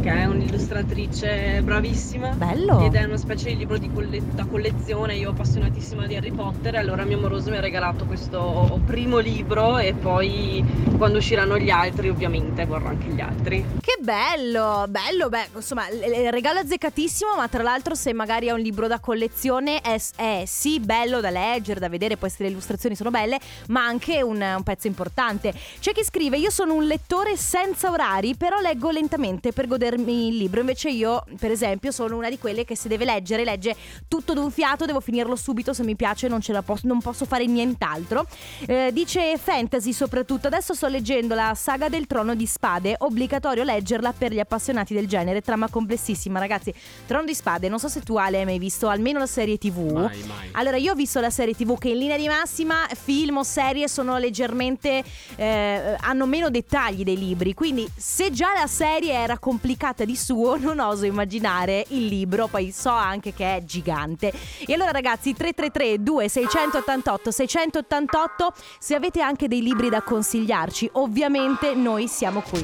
che 0.00 0.10
è 0.10 0.24
un'illustratrice 0.24 1.60
bravissima. 1.62 2.30
Bello. 2.30 2.80
Ed 2.86 2.94
è 2.94 3.04
una 3.04 3.18
specie 3.18 3.50
di 3.50 3.58
libro 3.58 3.76
di 3.76 3.92
colle- 3.92 4.22
da 4.32 4.46
collezione, 4.46 5.16
io 5.16 5.28
appassionatissima 5.30 6.06
di 6.06 6.16
Harry 6.16 6.32
Potter, 6.32 6.76
allora 6.76 7.04
mio 7.04 7.18
amoroso 7.18 7.50
mi 7.50 7.58
ha 7.58 7.60
regalato 7.60 8.06
questo 8.06 8.80
primo 8.86 9.18
libro 9.18 9.76
e 9.76 9.92
poi 9.92 10.64
quando 10.96 11.18
usciranno 11.18 11.58
gli 11.58 11.68
altri 11.68 12.08
ovviamente 12.08 12.64
vorrò 12.64 12.88
anche 12.88 13.08
gli 13.08 13.20
altri. 13.20 13.62
Che 13.78 13.98
bello, 14.00 14.86
bello, 14.88 15.28
beh, 15.28 15.48
insomma, 15.54 15.86
il 15.90 16.32
regalo 16.32 16.60
azzeccatissimo, 16.60 17.36
ma 17.36 17.46
tra 17.48 17.62
l'altro 17.62 17.94
se 17.94 18.14
magari 18.14 18.46
è 18.46 18.52
un 18.52 18.60
libro 18.60 18.86
da 18.86 19.00
collezione 19.00 19.82
è, 19.82 20.00
è 20.16 20.44
sì 20.46 20.80
bello 20.80 21.20
da 21.20 21.28
leggere, 21.28 21.78
da 21.78 21.90
vedere, 21.90 22.16
poi 22.16 22.30
se 22.30 22.42
le 22.42 22.48
illustrazioni 22.48 22.96
sono 22.96 23.10
belle, 23.10 23.38
ma 23.68 23.81
anche 23.84 24.22
un, 24.22 24.40
un 24.40 24.62
pezzo 24.62 24.86
importante. 24.86 25.52
C'è 25.80 25.92
chi 25.92 26.04
scrive, 26.04 26.38
io 26.38 26.50
sono 26.50 26.74
un 26.74 26.84
lettore 26.84 27.36
senza 27.36 27.90
orari, 27.90 28.34
però 28.36 28.58
leggo 28.60 28.90
lentamente 28.90 29.52
per 29.52 29.66
godermi 29.66 30.28
il 30.28 30.36
libro. 30.36 30.60
Invece 30.60 30.90
io, 30.90 31.24
per 31.38 31.50
esempio, 31.50 31.90
sono 31.90 32.16
una 32.16 32.28
di 32.28 32.38
quelle 32.38 32.64
che 32.64 32.76
se 32.76 32.88
deve 32.88 33.04
leggere, 33.04 33.44
legge 33.44 33.74
tutto 34.08 34.34
d'un 34.34 34.50
fiato, 34.50 34.84
devo 34.84 35.00
finirlo 35.00 35.36
subito 35.36 35.72
se 35.72 35.82
mi 35.82 35.96
piace, 35.96 36.28
non, 36.28 36.40
ce 36.40 36.52
la 36.52 36.62
posso, 36.62 36.86
non 36.86 37.00
posso 37.00 37.24
fare 37.24 37.46
nient'altro. 37.46 38.26
Eh, 38.66 38.90
dice 38.92 39.36
fantasy 39.38 39.92
soprattutto, 39.92 40.46
adesso 40.46 40.74
sto 40.74 40.88
leggendo 40.88 41.34
la 41.34 41.54
saga 41.56 41.88
del 41.88 42.06
trono 42.06 42.34
di 42.34 42.46
spade, 42.46 42.96
obbligatorio 42.98 43.64
leggerla 43.64 44.12
per 44.12 44.32
gli 44.32 44.40
appassionati 44.40 44.94
del 44.94 45.08
genere, 45.08 45.40
trama 45.40 45.68
complessissima 45.68 46.38
ragazzi. 46.38 46.72
Trono 47.06 47.24
di 47.24 47.34
spade, 47.34 47.68
non 47.68 47.78
so 47.78 47.88
se 47.88 48.00
tu 48.00 48.16
Ale 48.16 48.38
hai 48.38 48.44
mai 48.44 48.58
visto 48.58 48.88
almeno 48.88 49.18
la 49.18 49.26
serie 49.26 49.58
tv. 49.58 49.92
Mai, 49.92 50.22
mai. 50.24 50.48
Allora 50.52 50.76
io 50.76 50.92
ho 50.92 50.94
visto 50.94 51.20
la 51.20 51.30
serie 51.30 51.54
tv 51.54 51.78
che 51.78 51.88
in 51.88 51.98
linea 51.98 52.16
di 52.16 52.28
massima 52.28 52.86
film 52.92 53.38
o 53.38 53.42
serie 53.42 53.61
sono 53.86 54.18
leggermente 54.18 55.02
eh, 55.36 55.96
hanno 56.00 56.26
meno 56.26 56.50
dettagli 56.50 57.04
dei 57.04 57.18
libri, 57.18 57.54
quindi 57.54 57.88
se 57.96 58.30
già 58.30 58.52
la 58.54 58.66
serie 58.66 59.12
era 59.12 59.38
complicata 59.38 60.04
di 60.04 60.16
suo 60.16 60.56
non 60.60 60.78
oso 60.80 61.04
immaginare 61.04 61.84
il 61.88 62.06
libro, 62.06 62.46
poi 62.46 62.72
so 62.72 62.90
anche 62.90 63.32
che 63.32 63.56
è 63.56 63.64
gigante. 63.64 64.32
E 64.66 64.72
allora 64.74 64.90
ragazzi 64.90 65.32
333 65.34 66.02
2688 66.02 67.30
688 67.30 68.52
se 68.78 68.94
avete 68.94 69.20
anche 69.20 69.48
dei 69.48 69.62
libri 69.62 69.88
da 69.88 70.02
consigliarci, 70.02 70.90
ovviamente 70.94 71.74
noi 71.74 72.08
siamo 72.08 72.40
qui. 72.40 72.62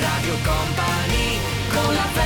Radio 0.00 0.34
Company 0.42 1.38
con 1.72 1.94
la 1.94 2.02
family 2.02 2.23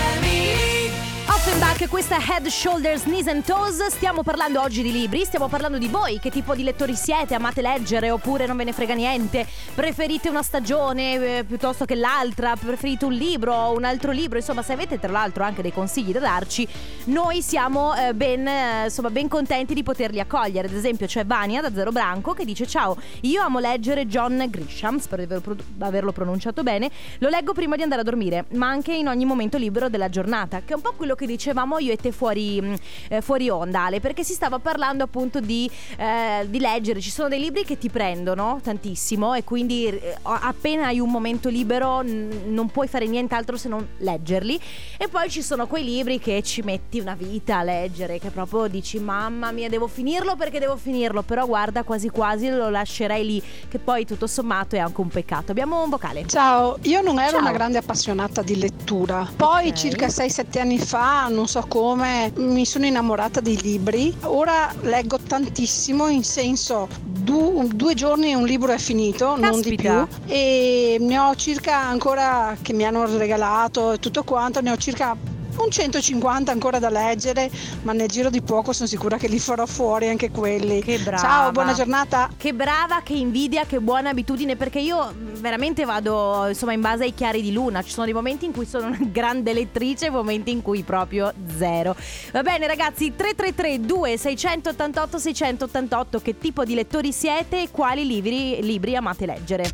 Offenbach, 1.78 1.88
questa 1.88 2.16
è 2.16 2.20
Head, 2.20 2.46
Shoulders, 2.48 3.02
Knees 3.04 3.28
and 3.28 3.44
Toes. 3.44 3.86
Stiamo 3.86 4.22
parlando 4.22 4.60
oggi 4.60 4.82
di 4.82 4.90
libri, 4.90 5.24
stiamo 5.24 5.48
parlando 5.48 5.78
di 5.78 5.86
voi, 5.86 6.18
che 6.18 6.30
tipo 6.30 6.54
di 6.54 6.62
lettori 6.62 6.94
siete, 6.94 7.34
amate 7.34 7.62
leggere 7.62 8.10
oppure 8.10 8.46
non 8.46 8.56
ve 8.56 8.64
ne 8.64 8.72
frega 8.72 8.94
niente, 8.94 9.46
preferite 9.74 10.28
una 10.28 10.42
stagione 10.42 11.38
eh, 11.38 11.44
piuttosto 11.44 11.84
che 11.84 11.94
l'altra, 11.94 12.56
preferite 12.56 13.04
un 13.04 13.12
libro 13.12 13.54
o 13.54 13.76
un 13.76 13.84
altro 13.84 14.10
libro, 14.10 14.38
insomma 14.38 14.62
se 14.62 14.72
avete 14.72 14.98
tra 14.98 15.10
l'altro 15.10 15.44
anche 15.44 15.62
dei 15.62 15.72
consigli 15.72 16.10
da 16.12 16.20
darci, 16.20 16.66
noi 17.04 17.42
siamo 17.42 17.94
eh, 17.94 18.14
ben, 18.14 18.46
eh, 18.46 18.84
insomma, 18.84 19.10
ben 19.10 19.28
contenti 19.28 19.74
di 19.74 19.82
poterli 19.82 20.20
accogliere. 20.20 20.68
Ad 20.68 20.74
esempio 20.74 21.06
c'è 21.06 21.24
Vania 21.24 21.60
da 21.60 21.72
Zero 21.72 21.92
Branco 21.92 22.32
che 22.32 22.44
dice 22.44 22.66
ciao, 22.66 22.96
io 23.22 23.42
amo 23.42 23.58
leggere 23.58 24.06
John 24.06 24.44
Grisham, 24.48 24.98
spero 24.98 25.24
di 25.24 25.32
aver 25.32 25.56
averlo 25.78 26.12
pronunciato 26.12 26.62
bene, 26.62 26.90
lo 27.18 27.28
leggo 27.28 27.52
prima 27.52 27.76
di 27.76 27.82
andare 27.82 28.00
a 28.00 28.04
dormire, 28.04 28.46
ma 28.52 28.68
anche 28.68 28.94
in 28.94 29.06
ogni 29.06 29.24
momento 29.24 29.58
libero 29.58 29.88
della 29.88 30.08
giornata, 30.08 30.62
che 30.64 30.72
è 30.72 30.76
un 30.76 30.82
po' 30.82 30.94
quello 30.96 31.14
che 31.14 31.26
dicevamo 31.26 31.67
io 31.76 31.92
e 31.92 31.96
te 31.96 32.10
fuori, 32.12 32.60
mh, 32.62 32.74
eh, 33.08 33.20
fuori 33.20 33.50
onda, 33.50 33.84
Ale, 33.84 34.00
perché 34.00 34.24
si 34.24 34.32
stava 34.32 34.58
parlando 34.58 35.04
appunto 35.04 35.40
di, 35.40 35.70
eh, 35.98 36.46
di 36.48 36.58
leggere. 36.58 37.00
Ci 37.02 37.10
sono 37.10 37.28
dei 37.28 37.40
libri 37.40 37.64
che 37.64 37.76
ti 37.76 37.90
prendono 37.90 38.60
tantissimo 38.62 39.34
e 39.34 39.44
quindi 39.44 39.86
eh, 39.86 40.16
appena 40.22 40.86
hai 40.86 41.00
un 41.00 41.10
momento 41.10 41.50
libero 41.50 42.00
n- 42.02 42.44
non 42.46 42.70
puoi 42.70 42.88
fare 42.88 43.06
nient'altro 43.06 43.56
se 43.58 43.68
non 43.68 43.86
leggerli. 43.98 44.58
E 44.96 45.08
poi 45.08 45.28
ci 45.28 45.42
sono 45.42 45.66
quei 45.66 45.84
libri 45.84 46.18
che 46.18 46.42
ci 46.42 46.62
metti 46.62 46.98
una 47.00 47.14
vita 47.14 47.58
a 47.58 47.62
leggere, 47.62 48.18
che 48.18 48.30
proprio 48.30 48.66
dici 48.68 48.98
mamma 48.98 49.50
mia 49.50 49.68
devo 49.68 49.86
finirlo 49.88 50.36
perché 50.36 50.58
devo 50.58 50.76
finirlo, 50.76 51.22
però 51.22 51.44
guarda 51.46 51.82
quasi 51.82 52.08
quasi 52.08 52.48
lo 52.48 52.70
lascerei 52.70 53.24
lì, 53.26 53.42
che 53.68 53.78
poi 53.78 54.06
tutto 54.06 54.26
sommato 54.26 54.76
è 54.76 54.78
anche 54.78 55.00
un 55.00 55.08
peccato. 55.08 55.50
Abbiamo 55.50 55.82
un 55.82 55.90
vocale. 55.90 56.26
Ciao, 56.26 56.78
io 56.82 57.00
non 57.02 57.18
ero 57.18 57.32
Ciao. 57.32 57.40
una 57.40 57.52
grande 57.52 57.78
appassionata 57.78 58.42
di 58.42 58.56
lettura. 58.58 59.28
Poi 59.36 59.68
Ok. 59.68 59.72
circa 59.74 60.06
6-7 60.06 60.58
anni 60.60 60.78
fa, 60.78 61.26
non 61.28 61.46
so 61.48 61.57
come, 61.66 62.32
mi 62.36 62.64
sono 62.64 62.86
innamorata 62.86 63.40
dei 63.40 63.60
libri. 63.60 64.14
Ora 64.22 64.72
leggo 64.82 65.18
tantissimo, 65.18 66.08
in 66.08 66.24
senso 66.24 66.88
du- 67.02 67.68
due 67.74 67.94
giorni 67.94 68.30
e 68.30 68.34
un 68.34 68.44
libro 68.44 68.72
è 68.72 68.78
finito, 68.78 69.36
non 69.36 69.60
di 69.60 69.74
più. 69.74 69.88
Caspita. 69.88 70.08
E 70.26 70.96
ne 71.00 71.18
ho 71.18 71.34
circa 71.34 71.76
ancora 71.76 72.56
che 72.60 72.72
mi 72.72 72.84
hanno 72.84 73.04
regalato 73.16 73.92
e 73.92 73.98
tutto 73.98 74.24
quanto, 74.24 74.60
ne 74.60 74.70
ho 74.70 74.76
circa 74.76 75.16
un 75.64 75.70
150 75.70 76.50
ancora 76.50 76.78
da 76.78 76.88
leggere, 76.88 77.50
ma 77.82 77.92
nel 77.92 78.08
giro 78.08 78.30
di 78.30 78.40
poco 78.42 78.72
sono 78.72 78.88
sicura 78.88 79.16
che 79.16 79.28
li 79.28 79.38
farò 79.38 79.66
fuori 79.66 80.08
anche 80.08 80.30
quelli. 80.30 80.82
Che 80.82 80.98
brava. 80.98 81.22
Ciao, 81.22 81.52
buona 81.52 81.72
giornata. 81.72 82.30
Che 82.36 82.54
brava, 82.54 83.00
che 83.02 83.14
invidia, 83.14 83.64
che 83.64 83.80
buona 83.80 84.10
abitudine 84.10 84.56
perché 84.56 84.78
io 84.78 85.12
veramente 85.40 85.84
vado 85.84 86.46
insomma 86.48 86.72
in 86.72 86.80
base 86.80 87.04
ai 87.04 87.14
chiari 87.14 87.42
di 87.42 87.52
luna. 87.52 87.82
Ci 87.82 87.90
sono 87.90 88.04
dei 88.04 88.14
momenti 88.14 88.44
in 88.44 88.52
cui 88.52 88.66
sono 88.66 88.86
una 88.86 88.98
grande 89.10 89.52
lettrice 89.52 90.06
e 90.06 90.10
momenti 90.10 90.50
in 90.50 90.62
cui 90.62 90.82
proprio 90.82 91.32
zero. 91.56 91.96
Va 92.32 92.42
bene 92.42 92.66
ragazzi, 92.66 93.14
333 93.14 93.80
2688 93.80 95.18
688 95.18 96.20
che 96.20 96.38
tipo 96.38 96.64
di 96.64 96.74
lettori 96.74 97.12
siete 97.12 97.62
e 97.62 97.68
quali 97.70 98.06
libri, 98.06 98.62
libri 98.62 98.96
amate 98.96 99.26
leggere? 99.26 99.70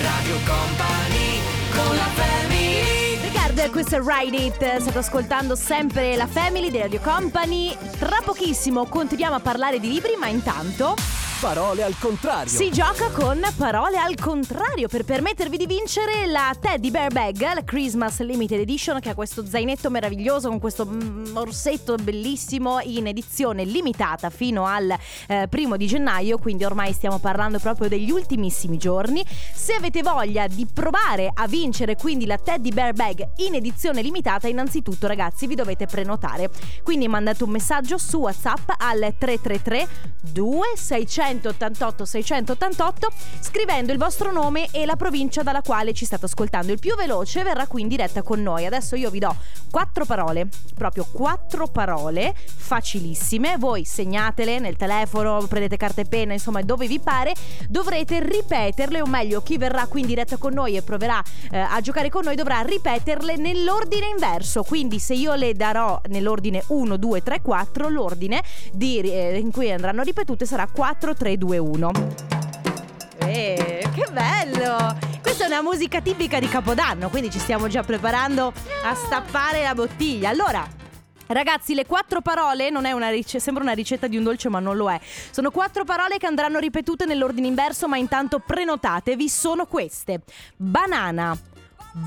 Radio 0.00 0.36
Company 0.44 1.40
con 1.70 1.96
la 1.96 2.02
family 2.02 2.31
Questo 3.70 3.96
è 3.96 4.00
Ride 4.04 4.36
It, 4.36 4.76
state 4.80 4.98
ascoltando 4.98 5.54
sempre 5.54 6.14
la 6.16 6.26
Family 6.26 6.70
di 6.70 6.78
Radio 6.78 7.00
Company. 7.00 7.74
Tra 7.98 8.18
pochissimo 8.22 8.86
continuiamo 8.86 9.36
a 9.36 9.40
parlare 9.40 9.78
di 9.78 9.88
libri, 9.88 10.16
ma 10.18 10.26
intanto... 10.26 11.21
Parole 11.42 11.82
al 11.82 11.98
contrario. 11.98 12.46
Si 12.46 12.70
gioca 12.70 13.10
con 13.10 13.44
parole 13.56 13.96
al 13.96 14.14
contrario 14.14 14.86
per 14.86 15.02
permettervi 15.02 15.56
di 15.56 15.66
vincere 15.66 16.26
la 16.26 16.54
Teddy 16.58 16.92
Bear 16.92 17.12
Bag, 17.12 17.40
la 17.40 17.64
Christmas 17.64 18.20
Limited 18.20 18.60
Edition, 18.60 19.00
che 19.00 19.10
ha 19.10 19.14
questo 19.16 19.44
zainetto 19.44 19.90
meraviglioso 19.90 20.48
con 20.50 20.60
questo 20.60 20.86
mm, 20.86 21.34
orsetto 21.36 21.96
bellissimo 21.96 22.78
in 22.84 23.08
edizione 23.08 23.64
limitata 23.64 24.30
fino 24.30 24.66
al 24.66 24.94
eh, 25.26 25.48
primo 25.50 25.76
di 25.76 25.88
gennaio, 25.88 26.38
quindi 26.38 26.64
ormai 26.64 26.92
stiamo 26.92 27.18
parlando 27.18 27.58
proprio 27.58 27.88
degli 27.88 28.12
ultimissimi 28.12 28.78
giorni. 28.78 29.24
Se 29.52 29.72
avete 29.72 30.02
voglia 30.02 30.46
di 30.46 30.64
provare 30.72 31.28
a 31.34 31.48
vincere 31.48 31.96
quindi 31.96 32.24
la 32.24 32.38
Teddy 32.38 32.70
Bear 32.70 32.92
Bag 32.92 33.30
in 33.38 33.56
edizione 33.56 34.00
limitata, 34.00 34.46
innanzitutto 34.46 35.08
ragazzi 35.08 35.48
vi 35.48 35.56
dovete 35.56 35.86
prenotare. 35.86 36.50
Quindi 36.84 37.08
mandate 37.08 37.42
un 37.42 37.50
messaggio 37.50 37.98
su 37.98 38.18
WhatsApp 38.18 38.70
al 38.78 39.12
333 39.18 39.88
2688 40.20 41.31
688 41.40 43.12
scrivendo 43.40 43.92
il 43.92 43.98
vostro 43.98 44.32
nome 44.32 44.68
e 44.70 44.84
la 44.84 44.96
provincia 44.96 45.42
dalla 45.42 45.62
quale 45.62 45.92
ci 45.92 46.04
state 46.04 46.26
ascoltando. 46.26 46.72
Il 46.72 46.78
più 46.78 46.94
veloce 46.96 47.42
verrà 47.42 47.66
qui 47.66 47.82
in 47.82 47.88
diretta 47.88 48.22
con 48.22 48.42
noi. 48.42 48.66
Adesso 48.66 48.96
io 48.96 49.10
vi 49.10 49.18
do 49.18 49.34
quattro 49.70 50.04
parole, 50.04 50.48
proprio 50.74 51.06
quattro 51.10 51.66
parole 51.66 52.34
facilissime. 52.36 53.56
Voi 53.58 53.84
segnatele 53.84 54.58
nel 54.58 54.76
telefono, 54.76 55.46
prendete 55.46 55.76
carta 55.76 56.02
e 56.02 56.04
penna, 56.04 56.32
insomma, 56.32 56.60
dove 56.62 56.86
vi 56.86 57.00
pare. 57.00 57.32
Dovrete 57.68 58.20
ripeterle, 58.20 59.00
o 59.00 59.06
meglio, 59.06 59.42
chi 59.42 59.56
verrà 59.56 59.86
qui 59.86 60.00
in 60.00 60.06
diretta 60.06 60.36
con 60.36 60.52
noi 60.52 60.76
e 60.76 60.82
proverà 60.82 61.22
eh, 61.50 61.58
a 61.58 61.80
giocare 61.80 62.10
con 62.10 62.24
noi 62.24 62.36
dovrà 62.36 62.60
ripeterle 62.60 63.36
nell'ordine 63.36 64.08
inverso. 64.08 64.62
Quindi 64.62 64.98
se 64.98 65.14
io 65.14 65.34
le 65.34 65.54
darò 65.54 66.00
nell'ordine 66.08 66.62
1, 66.66 66.96
2, 66.96 67.22
3, 67.22 67.40
4, 67.40 67.88
l'ordine 67.88 68.42
di, 68.72 69.00
eh, 69.00 69.38
in 69.38 69.50
cui 69.50 69.70
andranno 69.70 70.02
ripetute 70.02 70.46
sarà 70.46 70.66
4, 70.66 71.14
3, 71.14 71.21
2, 71.22 71.58
1. 71.58 71.90
Eh, 73.18 73.86
che 73.94 74.06
bello! 74.12 74.98
Questa 75.22 75.44
è 75.44 75.46
una 75.46 75.62
musica 75.62 76.00
tipica 76.00 76.40
di 76.40 76.48
Capodanno, 76.48 77.08
quindi 77.08 77.30
ci 77.30 77.38
stiamo 77.38 77.68
già 77.68 77.82
preparando 77.82 78.52
a 78.84 78.94
stappare 78.94 79.62
la 79.62 79.74
bottiglia. 79.74 80.28
Allora, 80.28 80.68
Ragazzi, 81.28 81.72
le 81.74 81.86
quattro 81.86 82.20
parole 82.20 82.68
non 82.68 82.84
è 82.84 82.92
una 82.92 83.08
rice- 83.08 83.40
sembra 83.40 83.62
una 83.62 83.72
ricetta 83.72 84.06
di 84.06 84.18
un 84.18 84.22
dolce, 84.24 84.50
ma 84.50 84.58
non 84.58 84.76
lo 84.76 84.90
è. 84.90 85.00
Sono 85.30 85.50
quattro 85.50 85.84
parole 85.84 86.18
che 86.18 86.26
andranno 86.26 86.58
ripetute 86.58 87.06
nell'ordine 87.06 87.46
inverso, 87.46 87.88
ma 87.88 87.96
intanto 87.96 88.38
prenotatevi. 88.38 89.28
Sono 89.30 89.64
queste: 89.64 90.20
banana, 90.56 91.34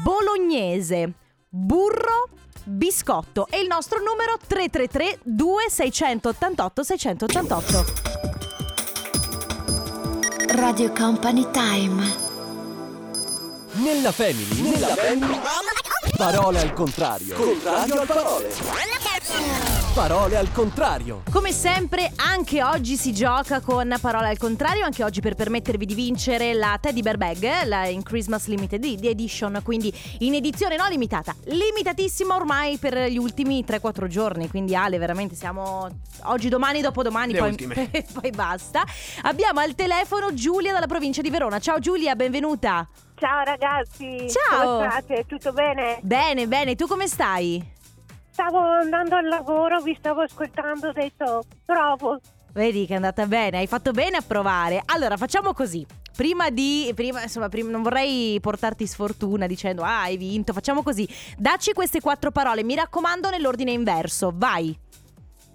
bolognese, 0.04 1.12
burro, 1.50 2.30
biscotto. 2.66 3.48
E 3.50 3.62
il 3.62 3.68
nostro 3.68 3.98
numero 3.98 4.38
333 4.46 5.20
2688 5.24 6.84
688. 6.84 8.15
Radio 10.56 10.94
Company 10.94 11.46
Time. 11.52 12.16
Nella 13.74 14.14
family. 14.14 14.62
Nella 14.62 14.96
family. 14.96 15.40
Parole 16.16 16.62
al 16.62 16.74
contrario. 16.74 17.36
Contrario 17.36 18.00
al 18.00 18.08
parole. 18.08 18.54
Parole 19.96 20.36
al 20.36 20.52
contrario. 20.52 21.24
Come 21.32 21.54
sempre, 21.54 22.12
anche 22.18 22.62
oggi 22.62 22.98
si 22.98 23.14
gioca 23.14 23.62
con 23.62 23.96
parole 24.02 24.28
al 24.28 24.38
contrario, 24.38 24.84
anche 24.84 25.06
oggi 25.06 25.22
per 25.22 25.36
permettervi 25.36 25.86
di 25.86 25.94
vincere 25.94 26.54
la 26.54 26.78
Teddy 26.82 27.02
Bear 27.02 27.16
Bag, 27.16 27.64
la 27.64 27.88
in 27.88 28.04
Christmas 28.04 28.48
Limited 28.48 28.84
Edition, 28.84 29.62
quindi 29.64 29.94
in 30.20 30.34
edizione 30.34 30.76
no 30.76 30.86
limitata, 30.90 31.34
limitatissima 31.46 32.36
ormai 32.36 32.78
per 32.78 33.08
gli 33.08 33.18
ultimi 33.18 33.64
3-4 33.66 34.08
giorni, 34.08 34.50
quindi 34.50 34.76
Ale, 34.76 34.98
veramente 34.98 35.34
siamo 35.34 35.88
oggi, 36.24 36.50
domani, 36.50 36.82
dopodomani, 36.82 37.32
Le 37.32 37.40
poi, 37.40 37.56
poi 38.20 38.32
basta. 38.32 38.84
Abbiamo 39.22 39.62
al 39.62 39.76
telefono 39.76 40.34
Giulia 40.34 40.74
dalla 40.74 40.88
provincia 40.88 41.22
di 41.22 41.30
Verona. 41.30 41.60
Ciao 41.60 41.80
Giulia, 41.80 42.18
benvenuta. 42.18 42.86
Ciao 43.16 43.46
ragazzi, 43.46 44.28
Ciao. 44.30 44.80
come 44.80 44.90
state? 44.90 45.26
Tutto 45.26 45.54
bene? 45.54 46.00
Bene, 46.02 46.48
bene, 46.48 46.76
tu 46.76 46.86
come 46.86 47.08
stai? 47.08 47.72
Stavo 48.36 48.58
andando 48.60 49.16
al 49.16 49.30
lavoro, 49.30 49.80
vi 49.80 49.96
stavo 49.98 50.20
ascoltando, 50.24 50.90
ho 50.90 50.92
detto 50.92 51.44
provo. 51.64 52.20
Vedi 52.52 52.86
che 52.86 52.92
è 52.92 52.96
andata 52.98 53.26
bene, 53.28 53.60
hai 53.60 53.66
fatto 53.68 53.92
bene 53.94 54.18
a 54.18 54.22
provare. 54.22 54.82
Allora, 54.88 55.16
facciamo 55.16 55.54
così. 55.54 55.86
prima 56.14 56.50
di 56.50 56.92
prima, 56.94 57.22
insomma, 57.22 57.48
prim- 57.48 57.70
non 57.70 57.82
vorrei 57.82 58.38
portarti 58.42 58.86
sfortuna 58.88 59.48
dicendo 59.48 59.84
"Ah, 59.84 60.02
hai 60.02 60.18
vinto". 60.18 60.52
Facciamo 60.52 60.84
così. 60.84 61.08
Dacci 61.38 61.72
queste 61.72 62.02
quattro 62.02 62.32
parole, 62.32 62.62
mi 62.64 62.76
raccomando 62.76 63.30
nell'ordine 63.30 63.72
inverso. 63.72 64.34
Vai. 64.36 64.78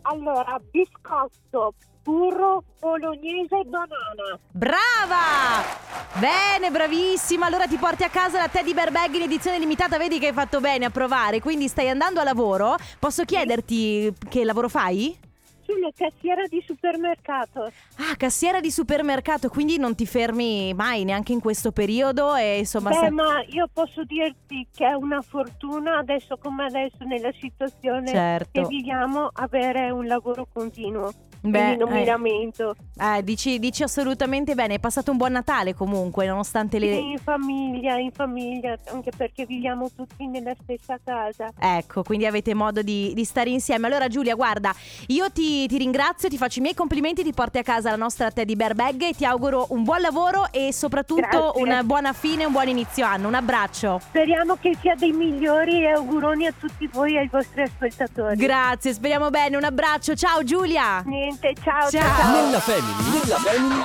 Allora, 0.02 0.58
biscotto, 0.70 1.74
burro, 2.02 2.64
bolognese 2.78 3.58
e 3.58 3.64
banana. 3.64 4.38
Brava! 4.50 5.88
Bene, 6.18 6.70
bravissima. 6.70 7.46
Allora 7.46 7.66
ti 7.66 7.76
porti 7.76 8.02
a 8.04 8.08
casa 8.08 8.38
la 8.38 8.48
Teddy 8.48 8.74
Bear 8.74 8.90
Bag 8.90 9.14
in 9.14 9.22
edizione 9.22 9.58
limitata. 9.58 9.98
Vedi 9.98 10.18
che 10.18 10.28
hai 10.28 10.32
fatto 10.32 10.60
bene 10.60 10.86
a 10.86 10.90
provare. 10.90 11.40
Quindi 11.40 11.68
stai 11.68 11.88
andando 11.88 12.20
a 12.20 12.24
lavoro. 12.24 12.76
Posso 12.98 13.24
chiederti 13.24 14.12
che 14.28 14.44
lavoro 14.44 14.68
fai? 14.68 15.16
Sono 15.64 15.90
cassiera 15.94 16.46
di 16.48 16.60
supermercato. 16.66 17.70
Ah, 17.98 18.16
cassiera 18.16 18.58
di 18.58 18.72
supermercato, 18.72 19.48
quindi 19.48 19.78
non 19.78 19.94
ti 19.94 20.04
fermi 20.04 20.74
mai 20.74 21.04
neanche 21.04 21.32
in 21.32 21.38
questo 21.38 21.70
periodo 21.70 22.34
e 22.34 22.58
insomma... 22.58 22.90
Beh, 22.90 22.96
se- 22.96 23.10
ma 23.10 23.40
io 23.46 23.68
posso 23.72 24.02
dirti 24.02 24.66
che 24.74 24.84
è 24.88 24.94
una 24.94 25.20
fortuna 25.22 25.98
adesso 25.98 26.38
come 26.38 26.64
adesso 26.64 27.04
nella 27.04 27.30
situazione 27.38 28.08
Certo. 28.08 28.60
che 28.60 28.66
viviamo 28.66 29.30
avere 29.32 29.90
un 29.90 30.08
lavoro 30.08 30.48
continuo. 30.52 31.12
Beh, 31.42 31.76
non 31.76 31.90
mi 31.90 32.02
eh. 32.02 32.04
lamento. 32.04 32.74
Eh, 32.98 33.22
dici, 33.22 33.58
dici 33.58 33.82
assolutamente 33.82 34.54
bene. 34.54 34.74
Hai 34.74 34.80
passato 34.80 35.10
un 35.10 35.16
buon 35.16 35.32
Natale 35.32 35.74
comunque, 35.74 36.26
nonostante 36.26 36.78
le... 36.78 36.94
In 36.96 37.18
famiglia, 37.18 37.98
in 37.98 38.10
famiglia, 38.12 38.76
anche 38.92 39.10
perché 39.16 39.46
viviamo 39.46 39.90
tutti 39.94 40.26
nella 40.26 40.54
stessa 40.62 40.98
casa. 41.02 41.50
Ecco, 41.58 42.02
quindi 42.02 42.26
avete 42.26 42.52
modo 42.52 42.82
di, 42.82 43.12
di 43.14 43.24
stare 43.24 43.50
insieme. 43.50 43.86
Allora, 43.86 44.08
Giulia, 44.08 44.34
guarda, 44.34 44.74
io 45.06 45.30
ti, 45.30 45.66
ti 45.66 45.78
ringrazio, 45.78 46.28
ti 46.28 46.36
faccio 46.36 46.58
i 46.58 46.62
miei 46.62 46.74
complimenti, 46.74 47.22
ti 47.22 47.32
porti 47.32 47.58
a 47.58 47.62
casa 47.62 47.90
la 47.90 47.96
nostra 47.96 48.30
Teddy 48.30 48.56
Bear 48.56 48.74
Bag 48.74 49.02
e 49.02 49.12
ti 49.14 49.24
auguro 49.24 49.66
un 49.70 49.82
buon 49.82 50.00
lavoro 50.00 50.48
e 50.50 50.72
soprattutto 50.72 51.20
Grazie. 51.20 51.62
una 51.62 51.82
buona 51.84 52.12
fine, 52.12 52.44
un 52.44 52.52
buon 52.52 52.68
inizio 52.68 53.06
anno. 53.06 53.28
Un 53.28 53.34
abbraccio. 53.34 54.00
Speriamo 54.02 54.56
che 54.56 54.76
sia 54.80 54.94
dei 54.94 55.12
migliori 55.12 55.82
e 55.82 55.92
auguroni 55.92 56.46
a 56.46 56.52
tutti 56.58 56.86
voi 56.88 57.14
e 57.14 57.18
ai 57.20 57.28
vostri 57.28 57.62
ascoltatori. 57.62 58.36
Grazie, 58.36 58.92
speriamo 58.92 59.30
bene. 59.30 59.56
Un 59.56 59.64
abbraccio. 59.64 60.14
Ciao, 60.14 60.42
Giulia. 60.42 61.02
Niente, 61.06 61.29
ciao, 61.38 61.90
Ciao. 61.90 61.90
ciao. 61.90 62.16
ciao. 62.16 62.32
Nella 62.32 62.60
family, 62.60 63.10
nella 63.18 63.36
family. 63.36 63.82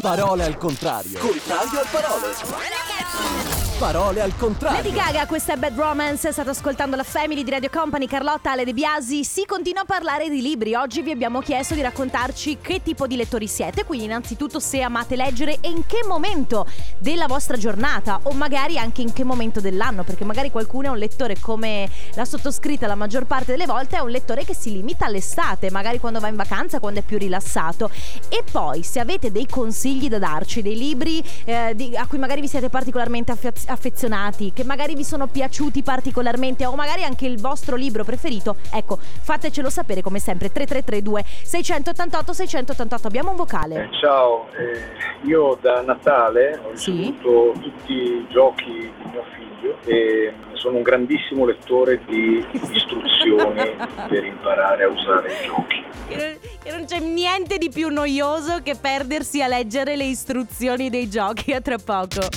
Parole 0.00 0.44
al 0.44 0.56
contrario. 0.56 1.18
Contrario 1.18 1.80
al 1.80 1.86
parole. 1.90 3.55
Parole 3.78 4.22
al 4.22 4.34
contrario. 4.38 4.78
Lady 4.82 4.90
Gaga, 4.90 5.26
questa 5.26 5.52
è 5.52 5.56
Bad 5.56 5.76
Romance, 5.76 6.32
state 6.32 6.48
ascoltando 6.48 6.96
la 6.96 7.02
Family 7.02 7.44
di 7.44 7.50
Radio 7.50 7.68
Company, 7.70 8.06
Carlotta, 8.06 8.52
Ale 8.52 8.64
De 8.64 8.72
Biasi, 8.72 9.22
si 9.22 9.44
continua 9.44 9.82
a 9.82 9.84
parlare 9.84 10.30
di 10.30 10.40
libri, 10.40 10.74
oggi 10.74 11.02
vi 11.02 11.10
abbiamo 11.10 11.40
chiesto 11.40 11.74
di 11.74 11.82
raccontarci 11.82 12.56
che 12.62 12.80
tipo 12.82 13.06
di 13.06 13.16
lettori 13.16 13.46
siete, 13.46 13.84
quindi 13.84 14.06
innanzitutto 14.06 14.60
se 14.60 14.80
amate 14.80 15.14
leggere 15.14 15.58
e 15.60 15.68
in 15.68 15.84
che 15.86 16.00
momento 16.06 16.66
della 16.98 17.26
vostra 17.26 17.58
giornata 17.58 18.20
o 18.22 18.32
magari 18.32 18.78
anche 18.78 19.02
in 19.02 19.12
che 19.12 19.24
momento 19.24 19.60
dell'anno, 19.60 20.04
perché 20.04 20.24
magari 20.24 20.50
qualcuno 20.50 20.86
è 20.86 20.90
un 20.90 20.98
lettore 20.98 21.36
come 21.38 21.86
la 22.14 22.24
sottoscritta 22.24 22.86
la 22.86 22.94
maggior 22.94 23.26
parte 23.26 23.50
delle 23.52 23.66
volte 23.66 23.96
è 23.96 24.00
un 24.00 24.10
lettore 24.10 24.46
che 24.46 24.54
si 24.54 24.72
limita 24.72 25.04
all'estate, 25.04 25.70
magari 25.70 26.00
quando 26.00 26.18
va 26.18 26.28
in 26.28 26.36
vacanza, 26.36 26.80
quando 26.80 27.00
è 27.00 27.02
più 27.02 27.18
rilassato. 27.18 27.90
E 28.30 28.42
poi 28.50 28.82
se 28.82 29.00
avete 29.00 29.30
dei 29.30 29.46
consigli 29.46 30.08
da 30.08 30.18
darci, 30.18 30.62
dei 30.62 30.78
libri 30.78 31.22
eh, 31.44 31.72
di- 31.74 31.94
a 31.94 32.06
cui 32.06 32.16
magari 32.16 32.40
vi 32.40 32.48
siete 32.48 32.70
particolarmente 32.70 33.32
affez- 33.32 33.64
affezionati, 33.66 34.52
che 34.52 34.64
magari 34.64 34.94
vi 34.94 35.04
sono 35.04 35.26
piaciuti 35.26 35.82
particolarmente 35.82 36.64
o 36.66 36.74
magari 36.74 37.02
anche 37.04 37.26
il 37.26 37.40
vostro 37.40 37.76
libro 37.76 38.04
preferito, 38.04 38.56
ecco, 38.72 38.98
fatecelo 39.00 39.68
sapere 39.70 40.02
come 40.02 40.18
sempre 40.18 40.50
3332 40.52 41.24
688 41.44 42.32
688. 42.32 43.06
Abbiamo 43.06 43.30
un 43.30 43.36
vocale. 43.36 43.84
Eh, 43.84 43.88
ciao, 44.00 44.48
eh, 44.52 45.26
io 45.26 45.58
da 45.60 45.82
Natale 45.82 46.60
ho 46.64 46.76
Sì. 46.76 46.92
ricevuto 46.92 47.52
tutti 47.60 47.92
i 47.92 48.26
giochi 48.30 48.64
di 48.72 49.10
mio 49.10 49.24
figlio 49.36 49.76
e 49.84 50.32
sono 50.54 50.76
un 50.76 50.82
grandissimo 50.82 51.44
lettore 51.44 52.00
di 52.06 52.44
istruzioni 52.72 53.74
per 54.08 54.24
imparare 54.24 54.84
a 54.84 54.88
usare 54.88 55.32
i 55.32 55.46
giochi. 55.46 55.84
Che 56.08 56.70
non 56.70 56.84
c'è 56.84 56.98
niente 57.00 57.58
di 57.58 57.68
più 57.70 57.88
noioso 57.88 58.60
che 58.62 58.76
perdersi 58.80 59.42
a 59.42 59.48
leggere 59.48 59.96
le 59.96 60.04
istruzioni 60.04 60.88
dei 60.90 61.08
giochi 61.08 61.52
a 61.52 61.60
tra 61.60 61.76
poco. 61.78 62.28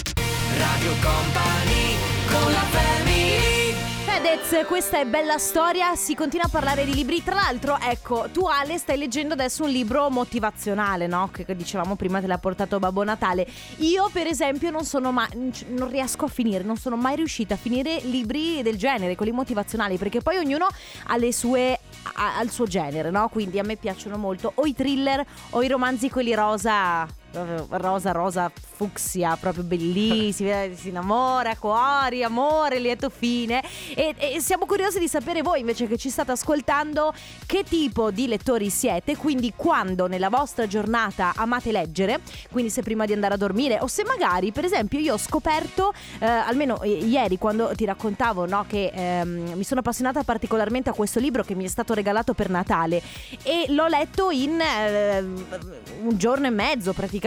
Radio 0.60 0.92
Company 1.02 1.96
con 2.28 2.52
la 2.52 2.70
questa 4.66 5.00
è 5.00 5.06
bella 5.06 5.38
storia, 5.38 5.96
si 5.96 6.16
continua 6.16 6.46
a 6.46 6.50
parlare 6.50 6.84
di 6.84 6.94
libri. 6.94 7.24
Tra 7.24 7.36
l'altro, 7.36 7.78
ecco, 7.80 8.28
tu 8.32 8.46
Ale 8.46 8.78
stai 8.78 8.98
leggendo 8.98 9.34
adesso 9.34 9.64
un 9.64 9.70
libro 9.70 10.10
motivazionale, 10.10 11.08
no? 11.08 11.30
Che 11.32 11.46
che 11.46 11.56
dicevamo 11.56 11.96
prima 11.96 12.20
te 12.20 12.28
l'ha 12.28 12.38
portato 12.38 12.78
Babbo 12.78 13.04
Natale. 13.04 13.48
Io, 13.78 14.10
per 14.12 14.28
esempio, 14.28 14.70
non 14.70 14.86
sono 14.86 15.12
mai 15.12 15.28
non 15.70 15.90
riesco 15.90 16.26
a 16.26 16.28
finire, 16.28 16.64
non 16.64 16.78
sono 16.78 16.98
mai 16.98 17.16
riuscita 17.16 17.54
a 17.54 17.58
finire 17.58 18.00
libri 18.04 18.62
del 18.62 18.78
genere, 18.78 19.16
quelli 19.16 19.32
motivazionali, 19.32 19.98
perché 19.98 20.22
poi 20.22 20.38
ognuno 20.38 20.68
ha 21.08 21.18
le 21.18 21.32
sue 21.32 21.80
ha, 22.14 22.42
il 22.42 22.52
suo 22.52 22.66
genere, 22.66 23.12
no? 23.12 23.30
Quindi 23.30 23.60
a 23.60 23.64
me 23.64 23.76
piacciono 23.76 24.18
molto 24.18 24.52
o 24.56 24.66
i 24.66 24.74
thriller 24.74 25.26
o 25.52 25.64
i 25.64 25.68
romanzi 25.68 26.10
quelli 26.10 26.34
rosa 26.34 27.08
rosa 27.32 28.12
rosa 28.12 28.52
fucsia 28.54 29.36
proprio 29.36 29.64
bellissimi 29.64 30.52
eh, 30.52 30.74
si 30.78 30.90
innamora 30.90 31.56
cuori 31.56 32.24
amore 32.24 32.80
lieto 32.80 33.10
fine. 33.10 33.64
E, 33.96 34.16
e 34.18 34.40
siamo 34.40 34.66
curiosi 34.66 35.00
di 35.00 35.08
sapere 35.08 35.42
voi 35.42 35.60
invece 35.60 35.88
che 35.88 35.98
ci 35.98 36.10
state 36.10 36.32
ascoltando 36.32 37.14
che 37.46 37.64
tipo 37.64 38.12
di 38.12 38.28
lettori 38.28 38.70
siete. 38.70 39.16
Quindi 39.18 39.54
quando 39.56 40.08
nella 40.08 40.30
vostra 40.30 40.68
giornata 40.68 41.34
amate 41.36 41.72
leggere 41.72 42.20
quindi 42.52 42.70
se 42.70 42.82
prima 42.82 43.06
di 43.06 43.14
andare 43.14 43.34
a 43.34 43.38
dormire 43.38 43.80
o 43.82 43.88
se 43.88 44.04
magari 44.04 44.52
per 44.52 44.66
esempio 44.66 45.00
io 45.00 45.14
ho 45.14 45.18
scoperto 45.18 45.94
eh, 46.20 46.26
almeno 46.26 46.80
ieri 46.84 47.38
quando 47.38 47.72
ti 47.76 47.86
raccontavo 47.86 48.46
no, 48.46 48.66
che 48.68 48.92
ehm, 48.94 49.54
mi 49.56 49.64
sono 49.64 49.80
appassionata 49.82 50.24
particolarmente 50.24 50.90
a 50.90 50.94
questo 50.94 51.20
libro 51.20 51.44
che 51.44 51.56
mi 51.56 51.66
è 51.66 51.68
stato 51.68 51.94
regalato 51.94 52.34
per 52.34 52.50
Natale 52.50 53.02
e 53.44 53.66
l'ho 53.70 53.88
letto 53.88 54.32
in 54.32 54.60
eh, 54.60 55.20
un 55.20 56.18
giorno 56.18 56.48
e 56.48 56.50
mezzo 56.50 56.94
praticamente, 56.94 57.19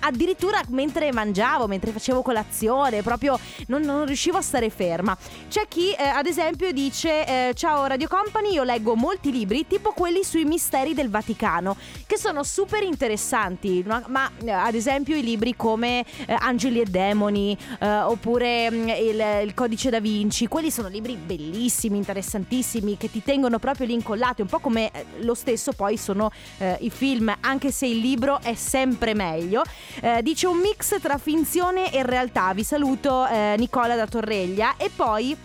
addirittura 0.00 0.60
mentre 0.68 1.12
mangiavo, 1.12 1.66
mentre 1.66 1.90
facevo 1.90 2.22
colazione, 2.22 3.02
proprio 3.02 3.38
non, 3.66 3.82
non 3.82 4.06
riuscivo 4.06 4.38
a 4.38 4.42
stare 4.42 4.70
ferma. 4.70 5.16
C'è 5.48 5.66
chi 5.68 5.92
eh, 5.92 6.04
ad 6.04 6.26
esempio 6.26 6.72
dice 6.72 7.26
eh, 7.26 7.54
ciao 7.54 7.86
Radio 7.86 8.08
Company, 8.08 8.52
io 8.52 8.62
leggo 8.62 8.94
molti 8.94 9.30
libri 9.30 9.66
tipo 9.66 9.92
quelli 9.92 10.22
sui 10.24 10.44
misteri 10.44 10.94
del 10.94 11.10
Vaticano, 11.10 11.76
che 12.06 12.18
sono 12.18 12.42
super 12.42 12.82
interessanti, 12.82 13.82
ma, 13.86 14.02
ma, 14.08 14.30
eh, 14.44 14.50
ad 14.50 14.74
esempio 14.74 15.16
i 15.16 15.22
libri 15.22 15.56
come 15.56 16.04
eh, 16.26 16.36
Angeli 16.38 16.80
e 16.80 16.84
Demoni 16.84 17.56
eh, 17.80 17.88
oppure 17.88 18.70
mm, 18.70 18.88
il, 18.88 19.40
il 19.44 19.54
Codice 19.54 19.90
da 19.90 20.00
Vinci, 20.00 20.46
quelli 20.46 20.70
sono 20.70 20.88
libri 20.88 21.16
bellissimi, 21.16 21.96
interessantissimi, 21.96 22.96
che 22.96 23.10
ti 23.10 23.22
tengono 23.22 23.58
proprio 23.58 23.86
lì 23.86 23.94
incollati, 23.94 24.42
un 24.42 24.48
po' 24.48 24.58
come 24.58 24.90
eh, 24.92 25.04
lo 25.20 25.34
stesso 25.34 25.72
poi 25.72 25.96
sono 25.96 26.30
i 26.78 26.90
film, 26.90 27.34
anche 27.40 27.70
se 27.70 27.86
il 27.86 27.98
libro 27.98 28.40
è 28.40 28.54
sempre 28.54 29.14
meglio. 29.16 29.64
Eh, 30.00 30.22
dice 30.22 30.46
un 30.46 30.58
mix 30.58 31.00
tra 31.00 31.18
finzione 31.18 31.92
e 31.92 32.04
realtà. 32.04 32.52
Vi 32.54 32.62
saluto 32.62 33.26
eh, 33.26 33.56
Nicola 33.58 33.96
da 33.96 34.06
Torreglia 34.06 34.76
e 34.76 34.90
poi 34.94 35.36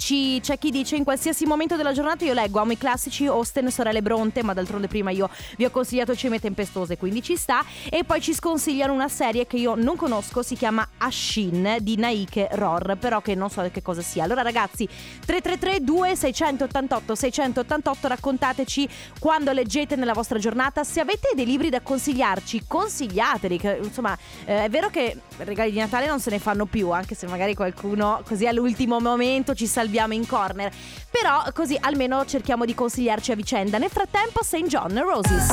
ci- 0.00 0.40
c'è 0.42 0.58
chi 0.58 0.70
dice 0.70 0.96
in 0.96 1.04
qualsiasi 1.04 1.44
momento 1.44 1.76
della 1.76 1.92
giornata 1.92 2.24
io 2.24 2.32
leggo 2.32 2.58
amo 2.58 2.72
i 2.72 2.78
classici 2.78 3.26
Austen, 3.26 3.70
Sorelle 3.70 4.00
Bronte, 4.00 4.42
ma 4.42 4.54
d'altronde 4.54 4.88
prima 4.88 5.10
io 5.10 5.28
vi 5.58 5.66
ho 5.66 5.70
consigliato 5.70 6.16
Cime 6.16 6.40
Tempestose, 6.40 6.96
quindi 6.96 7.22
ci 7.22 7.36
sta. 7.36 7.62
E 7.88 8.02
poi 8.04 8.20
ci 8.20 8.32
sconsigliano 8.32 8.92
una 8.94 9.08
serie 9.08 9.46
che 9.46 9.58
io 9.58 9.74
non 9.76 9.96
conosco, 9.96 10.42
si 10.42 10.56
chiama 10.56 10.88
Ashin 10.98 11.76
di 11.80 11.96
Naike 11.96 12.48
Ror, 12.52 12.96
però 12.98 13.20
che 13.20 13.34
non 13.34 13.50
so 13.50 13.68
che 13.70 13.82
cosa 13.82 14.00
sia. 14.00 14.24
Allora 14.24 14.40
ragazzi, 14.40 14.86
333 14.86 15.84
2688 15.84 17.14
688 17.14 18.08
raccontateci 18.08 18.88
quando 19.18 19.52
leggete 19.52 19.96
nella 19.96 20.14
vostra 20.14 20.38
giornata, 20.38 20.82
se 20.82 21.00
avete 21.00 21.32
dei 21.34 21.44
libri 21.44 21.68
da 21.68 21.82
consigliarci, 21.82 22.64
consigliateli, 22.66 23.58
che, 23.58 23.80
insomma 23.82 24.16
eh, 24.46 24.64
è 24.64 24.68
vero 24.70 24.88
che 24.88 25.18
regali 25.38 25.70
di 25.70 25.78
Natale 25.78 26.06
non 26.06 26.20
se 26.20 26.30
ne 26.30 26.38
fanno 26.38 26.64
più, 26.64 26.90
anche 26.90 27.14
se 27.14 27.26
magari 27.26 27.54
qualcuno 27.54 28.22
così 28.26 28.46
all'ultimo 28.46 28.98
momento 28.98 29.54
ci 29.54 29.66
salviamo 29.90 30.14
in 30.14 30.26
corner. 30.26 30.72
Però 31.10 31.42
così 31.52 31.76
almeno 31.80 32.24
cerchiamo 32.24 32.64
di 32.64 32.74
consigliarci 32.74 33.32
a 33.32 33.34
vicenda. 33.34 33.78
Nel 33.78 33.90
frattempo 33.90 34.42
St. 34.42 34.66
John 34.66 34.96
Roses. 35.02 35.48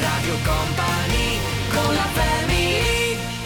Radio 0.00 0.34
Company 0.44 1.38
con 1.70 1.94
la 1.94 2.06
family 2.12 2.99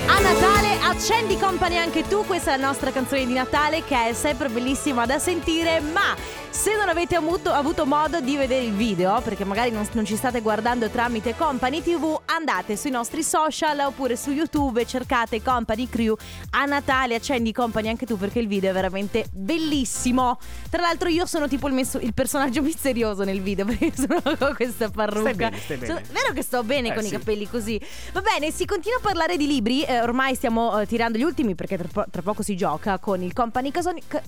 A 0.06 0.20
Natale 0.20 0.78
accendi 0.82 1.36
company 1.38 1.76
anche 1.76 2.06
tu, 2.06 2.24
questa 2.24 2.54
è 2.54 2.58
la 2.58 2.66
nostra 2.66 2.90
canzone 2.92 3.26
di 3.26 3.32
Natale 3.32 3.82
che 3.84 4.08
è 4.08 4.12
sempre 4.12 4.48
bellissima 4.48 5.06
da 5.06 5.18
sentire, 5.18 5.80
ma 5.80 6.14
se 6.50 6.76
non 6.76 6.88
avete 6.88 7.16
avuto, 7.16 7.50
avuto 7.50 7.84
modo 7.84 8.20
di 8.20 8.36
vedere 8.36 8.64
il 8.64 8.74
video, 8.74 9.20
perché 9.22 9.44
magari 9.44 9.70
non, 9.72 9.86
non 9.92 10.04
ci 10.04 10.14
state 10.14 10.40
guardando 10.40 10.88
tramite 10.88 11.34
Company 11.36 11.82
TV, 11.82 12.20
andate 12.26 12.76
sui 12.76 12.90
nostri 12.90 13.24
social 13.24 13.80
oppure 13.80 14.14
su 14.16 14.30
YouTube 14.30 14.80
e 14.82 14.86
cercate 14.86 15.42
Company 15.42 15.88
Crew 15.88 16.14
a 16.50 16.64
Natale, 16.64 17.16
accendi 17.16 17.52
company 17.52 17.88
anche 17.88 18.06
tu 18.06 18.16
perché 18.16 18.38
il 18.38 18.46
video 18.46 18.70
è 18.70 18.72
veramente 18.72 19.26
bellissimo. 19.32 20.38
Tra 20.70 20.82
l'altro 20.82 21.08
io 21.08 21.26
sono 21.26 21.48
tipo 21.48 21.66
il, 21.66 21.74
messo- 21.74 21.98
il 21.98 22.14
personaggio 22.14 22.62
misterioso 22.62 23.24
nel 23.24 23.40
video 23.40 23.64
perché 23.66 23.92
sono 23.94 24.20
con 24.38 24.54
questa 24.54 24.88
parrucca. 24.90 25.20
Stai 25.32 25.34
bene, 25.34 25.58
stai 25.58 25.76
bene. 25.76 25.86
Sono- 25.92 26.06
vero 26.12 26.32
che 26.32 26.42
sto 26.42 26.62
bene 26.62 26.90
Eh, 26.90 26.94
con 26.94 27.02
sì. 27.02 27.08
i 27.08 27.12
capelli 27.12 27.48
così. 27.50 27.80
Va 28.12 28.20
bene, 28.20 28.52
si 28.52 28.64
continua 28.64 28.98
a 28.98 29.02
parlare 29.02 29.36
di 29.36 29.48
libri, 29.48 29.82
eh, 29.94 30.00
ormai 30.02 30.34
stiamo 30.34 30.80
eh, 30.80 30.86
tirando 30.86 31.18
gli 31.18 31.22
ultimi 31.22 31.54
perché 31.54 31.76
tra, 31.76 31.88
po- 31.90 32.04
tra 32.10 32.22
poco 32.22 32.42
si 32.42 32.56
gioca 32.56 32.98
con 32.98 33.22
il 33.22 33.32
Company 33.32 33.70
Casoni... 33.70 34.02
ca- 34.06 34.22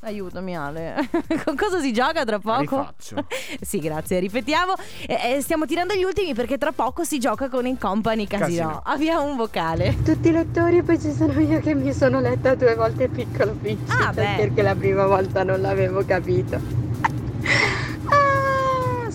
Aiutami 0.00 0.56
Ale, 0.56 1.08
con 1.44 1.56
cosa 1.56 1.80
si 1.80 1.92
gioca 1.92 2.24
tra 2.24 2.38
poco? 2.38 2.60
Rifaccio. 2.60 3.26
sì, 3.60 3.80
grazie, 3.80 4.20
ripetiamo. 4.20 4.74
Eh, 5.06 5.40
stiamo 5.40 5.64
tirando 5.66 5.94
gli 5.94 6.04
ultimi 6.04 6.32
perché 6.32 6.58
tra 6.58 6.70
poco 6.70 7.02
si 7.02 7.18
gioca 7.18 7.48
con 7.48 7.66
il 7.66 7.76
Company 7.76 8.24
Casino. 8.26 8.46
Casino. 8.66 8.82
Abbiamo 8.84 9.24
un 9.24 9.36
vocale. 9.36 9.96
Tutti 10.04 10.28
i 10.28 10.32
lettori 10.32 10.76
e 10.78 10.82
poi 10.84 11.00
ci 11.00 11.12
sono 11.12 11.40
io 11.40 11.58
che 11.60 11.74
mi 11.74 11.92
sono 11.92 12.20
letta 12.20 12.54
due 12.54 12.74
volte 12.76 13.08
Piccolo 13.08 13.52
Principe 13.54 13.92
Ah, 14.00 14.12
perché 14.12 14.62
la 14.62 14.76
prima 14.76 15.06
volta 15.06 15.42
non 15.42 15.60
l'avevo 15.60 16.04
capito. 16.04 16.60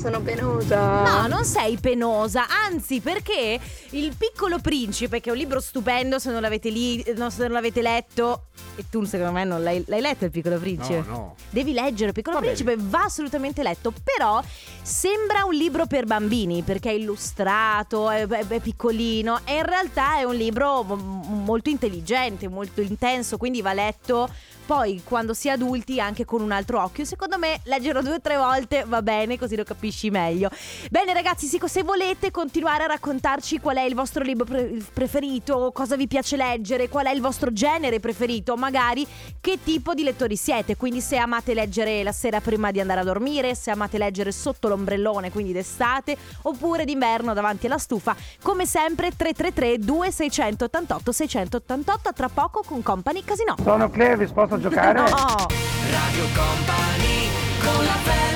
Sono 0.02 0.20
penosa. 0.22 1.04
No, 1.22 1.28
non 1.28 1.46
sei 1.46 1.78
penosa, 1.78 2.48
anzi 2.48 3.02
perché 3.02 3.60
Il 3.92 4.16
piccolo 4.18 4.58
principe, 4.60 5.20
che 5.20 5.30
è 5.30 5.32
un 5.34 5.38
libro 5.38 5.60
stupendo 5.60 6.18
se 6.18 6.32
non 6.32 6.42
l'avete 6.42 6.70
lì, 6.70 7.04
no, 7.18 7.30
se 7.30 7.44
non 7.44 7.52
l'avete 7.52 7.82
letto, 7.82 8.46
e 8.78 8.86
tu 8.90 9.04
secondo 9.04 9.34
me 9.34 9.44
non 9.44 9.62
l'hai, 9.62 9.84
l'hai 9.88 10.00
letto 10.02 10.24
il 10.26 10.32
piccolo 10.32 10.58
principe? 10.58 11.04
No, 11.08 11.14
no. 11.14 11.36
Devi 11.50 11.74
leggere 11.74 12.08
il 12.08 12.14
piccolo 12.14 12.38
Va 12.38 12.42
bene. 12.42 12.54
principe, 12.56 12.82
va 12.88 13.04
assolutamente 13.04 13.62
letto, 13.64 13.94
però 14.02 14.42
sembra 14.82 15.44
un 15.44 15.54
libro 15.54 15.86
per 15.88 16.06
bambini 16.06 16.62
perché 16.64 16.90
è 16.90 16.94
illustrato, 16.94 18.10
è, 18.10 18.26
è- 18.26 18.48
è 18.48 18.60
piccolino 18.60 19.42
e 19.44 19.56
in 19.58 19.66
realtà 19.66 20.18
è 20.18 20.24
un 20.24 20.36
libro 20.36 20.84
mo- 20.84 20.96
molto 20.96 21.70
intelligente, 21.70 22.48
molto 22.48 22.80
intenso, 22.82 23.38
quindi 23.38 23.62
va 23.62 23.74
letto 23.74 24.30
poi 24.66 25.02
quando 25.04 25.34
si 25.34 25.48
è 25.48 25.52
adulti 25.52 26.00
anche 26.00 26.26
con 26.26 26.42
un 26.42 26.52
altro 26.52 26.82
occhio. 26.82 27.06
Secondo 27.06 27.38
me 27.38 27.60
leggerlo 27.64 28.02
due 28.02 28.16
o 28.16 28.22
tre 28.22 28.38
volte 28.38 28.84
va 28.88 29.02
bene, 29.02 29.38
così 29.38 29.56
lo 29.56 29.64
capisci 29.64 30.10
meglio. 30.10 30.50
Bene 30.90 31.14
ragazzi, 31.14 31.48
se 31.48 31.84
volete 31.84 32.32
continuare 32.32 32.84
a 32.84 32.88
raccontarci 32.88 33.60
qual 33.60 33.78
è 33.78 33.82
il 33.82 33.96
vostro 33.96 34.24
libro 34.24 34.46
pre- 34.46 34.82
preferito, 34.94 35.72
cosa 35.74 35.96
vi 35.96 36.08
piace 36.08 36.36
leggere, 36.36 36.90
qual 36.90 37.06
è 37.06 37.12
il 37.12 37.22
vostro 37.22 37.52
genere 37.52 38.00
preferito, 38.00 38.56
magari 38.56 39.06
che 39.40 39.60
tipo 39.64 39.94
di 39.94 40.04
lettori 40.04 40.36
siete, 40.36 40.76
quindi 40.76 41.02
se 41.02 41.18
amate 41.18 41.54
leggere 41.54 42.04
la 42.04 42.12
sera 42.12 42.42
prima 42.42 42.72
di 42.72 42.80
andare 42.80 43.02
a 43.02 43.04
dormire, 43.04 43.56
se 43.56 43.72
amate 43.72 43.98
leggere 43.98 44.32
sotto 44.32 44.68
l'ombrellone, 44.68 45.32
quindi 45.32 45.54
d'estate, 45.54 46.18
oppure 46.44 46.86
d'inverno 46.86 47.34
davanti 47.34 47.66
alla 47.68 47.78
stufa, 47.78 48.16
come 48.42 48.66
sempre 48.66 49.12
333 49.16 49.78
2688 49.80 51.12
688 51.12 52.10
a 52.10 52.14
tra 52.14 52.30
poco 52.30 52.64
con 52.66 52.82
Company 52.82 53.24
Casino. 53.24 53.56
Sono 53.62 53.90
Clevis, 53.90 54.32
posso 54.32 54.51
giocare? 54.60 55.00
No. 55.12 55.48
Radio 55.90 56.26
Company 56.34 57.30
con 57.64 57.86
la 57.86 57.98
family 58.04 58.31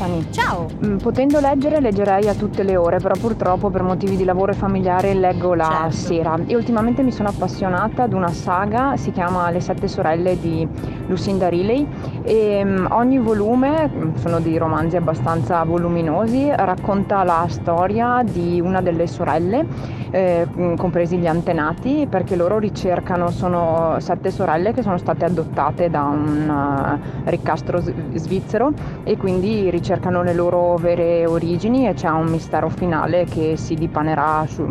Company. 0.00 0.26
Ciao. 0.30 0.66
Mm, 0.84 0.96
Potendo 0.96 1.40
leggere, 1.40 1.78
leggerei 1.80 2.26
a 2.26 2.34
tutte 2.34 2.62
le 2.62 2.76
ore, 2.76 2.98
però 2.98 3.14
purtroppo 3.20 3.68
per 3.68 3.82
motivi 3.82 4.16
di 4.16 4.24
lavoro 4.24 4.52
e 4.52 4.54
familiare 4.54 5.12
leggo 5.12 5.52
la 5.54 5.88
Certo. 5.90 5.96
sera. 5.96 6.38
E 6.46 6.56
ultimamente 6.56 7.02
mi 7.02 7.12
sono 7.12 7.28
appassionata 7.28 8.04
ad 8.04 8.14
una 8.14 8.28
saga, 8.32 8.96
si 8.96 9.10
chiama 9.12 9.50
Le 9.50 9.60
sette 9.60 9.88
sorelle 9.88 10.38
di 10.40 10.66
Lucinda 11.06 11.48
Riley 11.48 11.86
e 12.22 12.62
mm, 12.64 12.86
ogni 12.90 13.18
volume, 13.18 13.90
mm, 13.94 14.14
sono 14.14 14.40
dei 14.40 14.56
romanzi 14.56 14.96
abbastanza 14.96 15.62
voluminosi, 15.64 16.50
racconta 16.54 17.22
la 17.22 17.44
storia 17.48 18.22
di 18.24 18.58
una 18.62 18.80
delle 18.80 19.06
sorelle, 19.06 19.66
eh, 20.10 20.46
mm, 20.50 20.74
compresi 20.76 21.18
gli 21.18 21.26
antenati, 21.26 22.06
perché 22.08 22.36
loro 22.36 22.58
ricercano, 22.58 23.30
sono 23.30 23.96
sette 23.98 24.30
sorelle 24.30 24.72
che 24.72 24.80
sono 24.82 24.96
state 24.96 25.26
adottate 25.26 25.90
da 25.90 26.04
un 26.04 26.98
riccastro 27.24 27.80
s- 27.82 27.92
svizzero 28.14 28.72
e 29.04 29.16
quindi 29.18 29.68
ricercano 29.68 29.88
le 30.22 30.32
loro 30.34 30.76
vere 30.76 31.26
origini 31.26 31.86
e 31.88 31.94
c'è 31.94 32.08
un 32.08 32.26
mistero 32.26 32.68
finale 32.68 33.24
che 33.24 33.56
si 33.56 33.74
dipanerà 33.74 34.44
su- 34.46 34.64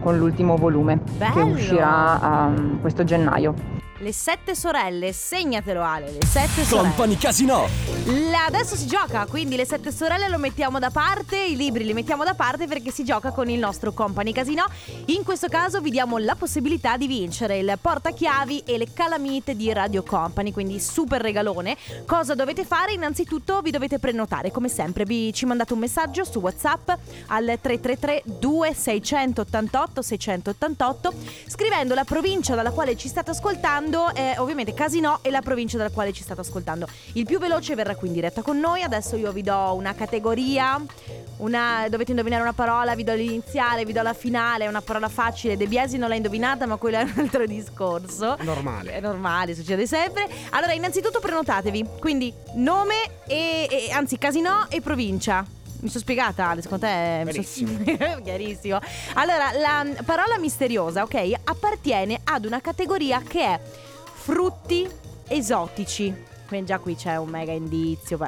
con 0.00 0.16
l'ultimo 0.16 0.56
volume 0.56 1.00
che 1.18 1.32
Bello! 1.32 1.46
uscirà 1.52 2.46
ehm, 2.48 2.80
questo 2.80 3.02
gennaio. 3.04 3.54
Le 4.02 4.12
sette 4.12 4.54
sorelle, 4.54 5.12
segnatelo 5.12 5.82
Ale, 5.82 6.10
le 6.10 6.26
sette 6.26 6.64
sorelle. 6.64 6.88
Company 6.88 7.18
Casino. 7.18 7.68
La- 8.30 8.46
adesso 8.46 8.74
si 8.74 8.86
gioca, 8.86 9.26
quindi 9.26 9.56
le 9.56 9.66
sette 9.66 9.92
sorelle 9.92 10.26
lo 10.28 10.38
mettiamo 10.38 10.78
da 10.78 10.88
parte, 10.88 11.38
i 11.38 11.54
libri 11.54 11.84
li 11.84 11.92
mettiamo 11.92 12.24
da 12.24 12.32
parte 12.32 12.66
perché 12.66 12.90
si 12.90 13.04
gioca 13.04 13.30
con 13.30 13.50
il 13.50 13.58
nostro 13.58 13.92
Company 13.92 14.32
Casino. 14.32 14.64
In 15.06 15.22
questo 15.22 15.48
caso 15.48 15.82
vi 15.82 15.90
diamo 15.90 16.16
la 16.16 16.34
possibilità 16.34 16.96
di 16.96 17.06
vincere 17.06 17.58
il 17.58 17.76
portachiavi 17.78 18.62
e 18.64 18.78
le 18.78 18.90
calamite 18.94 19.54
di 19.54 19.70
Radio 19.70 20.02
Company, 20.02 20.50
quindi 20.50 20.80
super 20.80 21.20
regalone. 21.20 21.76
Cosa 22.06 22.34
dovete 22.34 22.64
fare? 22.64 22.92
Innanzitutto 22.92 23.60
vi 23.60 23.70
dovete 23.70 23.98
prenotare, 23.98 24.50
come 24.50 24.70
sempre 24.70 25.04
vi 25.04 25.30
ci 25.34 25.44
mandate 25.44 25.74
un 25.74 25.78
messaggio 25.78 26.24
su 26.24 26.38
WhatsApp 26.38 26.88
al 27.26 27.58
333 27.60 28.22
2688 28.24 30.00
688 30.00 31.12
scrivendo 31.48 31.92
la 31.94 32.04
provincia 32.04 32.54
dalla 32.54 32.70
quale 32.70 32.96
ci 32.96 33.06
state 33.08 33.32
ascoltando, 33.32 33.88
eh, 34.14 34.38
ovviamente 34.38 34.74
Casino 34.74 35.18
e 35.22 35.30
la 35.30 35.40
provincia 35.40 35.76
dalla 35.76 35.90
quale 35.90 36.12
ci 36.12 36.22
state 36.22 36.40
ascoltando. 36.40 36.86
Il 37.14 37.24
più 37.24 37.38
veloce 37.38 37.74
verrà 37.74 37.94
qui 37.94 38.08
in 38.08 38.14
diretta 38.14 38.42
con 38.42 38.58
noi. 38.58 38.82
Adesso 38.82 39.16
io 39.16 39.32
vi 39.32 39.42
do 39.42 39.74
una 39.74 39.94
categoria, 39.94 40.80
una, 41.38 41.86
dovete 41.88 42.10
indovinare 42.10 42.42
una 42.42 42.52
parola, 42.52 42.94
vi 42.94 43.04
do 43.04 43.14
l'iniziale, 43.14 43.84
vi 43.84 43.92
do 43.92 44.02
la 44.02 44.14
finale, 44.14 44.64
è 44.64 44.68
una 44.68 44.80
parola 44.82 45.08
facile. 45.08 45.56
De 45.56 45.66
Biasi 45.66 45.96
non 45.96 46.08
l'ha 46.08 46.14
indovinata, 46.14 46.66
ma 46.66 46.76
quello 46.76 46.98
è 46.98 47.02
un 47.02 47.14
altro 47.16 47.46
discorso. 47.46 48.36
Normale. 48.40 48.92
È 48.92 49.00
normale, 49.00 49.54
succede 49.54 49.86
sempre. 49.86 50.28
Allora, 50.50 50.72
innanzitutto 50.72 51.20
prenotatevi. 51.20 51.86
Quindi 51.98 52.32
nome 52.54 52.94
e, 53.26 53.68
e- 53.70 53.90
anzi 53.92 54.18
Casino 54.18 54.66
e 54.68 54.80
provincia. 54.80 55.44
Mi 55.80 55.88
sono 55.88 56.00
spiegata, 56.00 56.48
Ale, 56.48 56.62
secondo 56.62 56.86
te? 56.86 57.22
mi 57.24 57.32
sono- 57.32 57.42
Chiarissimo. 57.82 58.20
Chiarissimo. 58.22 58.78
Allora, 59.14 59.50
la 59.52 59.86
parola 60.04 60.38
misteriosa, 60.38 61.02
ok, 61.02 61.32
appartiene 61.44 62.20
ad 62.24 62.44
una 62.44 62.60
categoria 62.60 63.22
che 63.26 63.40
è 63.44 63.60
frutti 64.12 64.88
esotici. 65.28 66.28
Quindi 66.50 66.66
già 66.66 66.80
qui 66.80 66.96
c'è 66.96 67.14
un 67.16 67.28
mega 67.28 67.52
indizio. 67.52 68.18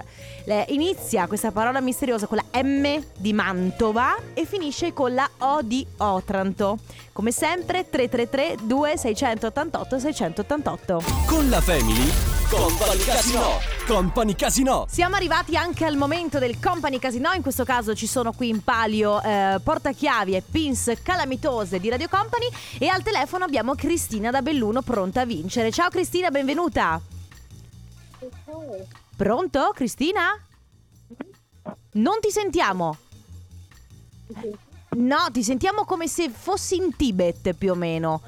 Le- 0.45 0.65
Inizia 0.69 1.27
questa 1.27 1.51
parola 1.51 1.81
misteriosa 1.81 2.29
con 2.29 2.39
la 2.39 2.63
M 2.63 3.03
di 3.19 3.33
Mantova 3.33 4.15
e 4.33 4.47
finisce 4.47 4.93
con 4.93 5.13
la 5.13 5.29
O 5.39 5.61
di 5.63 5.85
Otranto. 5.97 6.79
Come 7.13 7.33
sempre 7.33 7.91
333 7.91 8.59
2688 8.63 9.99
688. 9.99 11.03
Con 11.27 11.49
la 11.49 11.61
Family. 11.61 12.11
Company 12.49 12.99
Casino. 13.03 13.43
Company 13.89 14.35
Casino. 14.37 14.87
Siamo 14.89 15.17
arrivati 15.17 15.57
anche 15.57 15.85
al 15.85 15.97
momento 15.97 16.39
del 16.39 16.61
Company 16.61 17.01
Casino, 17.01 17.33
in 17.33 17.43
questo 17.43 17.65
caso 17.65 17.93
ci 17.97 18.07
sono 18.07 18.31
qui 18.33 18.51
in 18.51 18.63
palio 18.63 19.21
eh, 19.21 19.59
portachiavi 19.61 20.37
e 20.37 20.43
pins 20.49 20.93
calamitose 21.03 21.81
di 21.81 21.89
Radio 21.89 22.09
Company 22.09 22.49
e 22.79 22.87
al 22.87 23.03
telefono 23.03 23.45
abbiamo 23.45 23.75
Cristina 23.75 24.31
da 24.31 24.43
Belluno 24.43 24.83
pronta 24.83 25.23
a 25.23 25.25
vincere. 25.25 25.73
Ciao 25.73 25.89
Cristina, 25.89 26.31
benvenuta. 26.31 27.01
Pronto 29.17 29.71
Cristina? 29.75 30.25
Non 31.93 32.21
ti 32.21 32.31
sentiamo. 32.31 32.97
No, 34.91 35.17
ti 35.31 35.43
sentiamo 35.43 35.85
come 35.85 36.07
se 36.09 36.29
fossi 36.31 36.77
in 36.77 36.97
Tibet 36.97 37.55
più 37.55 37.73
o 37.73 37.75
meno. 37.75 38.23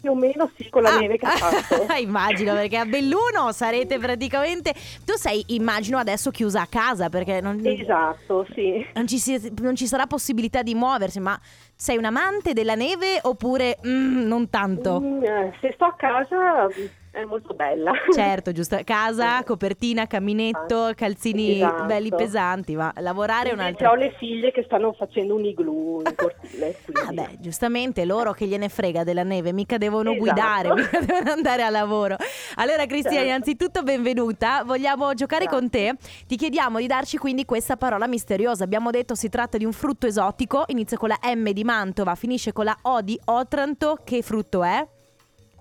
Più 0.00 0.12
o 0.12 0.14
meno 0.14 0.50
sì, 0.56 0.68
con 0.70 0.82
la 0.82 0.94
Ah, 0.94 0.98
neve 0.98 1.18
che 1.18 1.26
ha 1.26 1.30
fatto. 1.36 1.92
immagino 2.00 2.54
perché 2.54 2.78
a 2.78 2.86
Belluno 2.86 3.52
sarete 3.52 3.98
praticamente. 3.98 4.74
Tu 5.04 5.12
sei, 5.16 5.44
immagino, 5.48 5.98
adesso 5.98 6.30
chiusa 6.30 6.62
a 6.62 6.66
casa 6.66 7.10
perché 7.10 7.40
non, 7.42 7.60
Esatto, 7.64 8.46
sì. 8.54 8.86
non 8.94 9.06
ci, 9.06 9.18
si- 9.18 9.52
non 9.60 9.76
ci 9.76 9.86
sarà 9.86 10.06
possibilità 10.06 10.62
di 10.62 10.74
muoversi. 10.74 11.20
Ma 11.20 11.38
sei 11.76 11.98
un 11.98 12.06
amante 12.06 12.54
della 12.54 12.74
neve 12.74 13.18
oppure 13.22 13.78
mm, 13.86 14.26
non 14.26 14.48
tanto? 14.48 15.00
Mm, 15.00 15.22
eh, 15.22 15.52
se 15.60 15.72
sto 15.74 15.84
a 15.84 15.94
casa 15.96 16.66
è 17.12 17.24
molto 17.24 17.54
bella. 17.54 17.92
Certo, 18.14 18.52
giusto. 18.52 18.78
Casa, 18.84 19.42
copertina, 19.42 20.06
caminetto, 20.06 20.92
calzini 20.94 21.56
Esatto. 21.56 21.84
belli 21.84 22.08
pesanti, 22.10 22.76
ma 22.76 22.92
lavorare 22.98 23.48
è 23.48 23.52
Invece 23.52 23.62
un'altra. 23.84 23.90
ho 23.90 23.94
le 23.94 24.14
figlie 24.18 24.52
che 24.52 24.62
stanno 24.64 24.92
facendo 24.92 25.34
un 25.34 25.44
igloo 25.44 26.02
in 26.02 26.14
cortile. 26.14 26.76
Ah 26.92 27.04
quindi- 27.06 27.14
beh, 27.14 27.36
giustamente 27.40 28.04
loro 28.04 28.32
che 28.32 28.46
gliene 28.46 28.68
frega 28.68 29.02
della 29.04 29.22
neve, 29.24 29.52
mica 29.52 29.76
devono 29.76 30.10
Esatto. 30.12 30.24
guidare, 30.24 30.72
mica 30.74 31.00
devono 31.00 31.30
andare 31.32 31.62
a 31.62 31.70
lavoro. 31.70 32.16
Allora 32.56 32.86
Cristina, 32.86 33.14
Certo. 33.14 33.26
innanzitutto 33.26 33.82
benvenuta, 33.82 34.62
vogliamo 34.64 35.12
giocare 35.14 35.46
Grazie. 35.46 35.60
con 35.60 35.70
te. 35.70 35.94
Ti 36.26 36.36
chiediamo 36.36 36.78
di 36.78 36.86
darci 36.86 37.16
quindi 37.18 37.44
questa 37.44 37.76
parola 37.76 38.06
misteriosa. 38.06 38.62
Abbiamo 38.64 38.90
detto 38.90 39.14
si 39.14 39.28
tratta 39.28 39.58
di 39.58 39.64
un 39.64 39.72
frutto 39.72 40.06
esotico, 40.06 40.64
inizia 40.68 40.96
con 40.96 41.08
la 41.08 41.18
M 41.34 41.50
di 41.50 41.64
Mantova, 41.64 42.14
finisce 42.14 42.52
con 42.52 42.64
la 42.66 42.76
O 42.82 43.00
di 43.00 43.18
Otranto. 43.24 43.98
Che 44.04 44.22
frutto 44.22 44.62
è? 44.62 44.86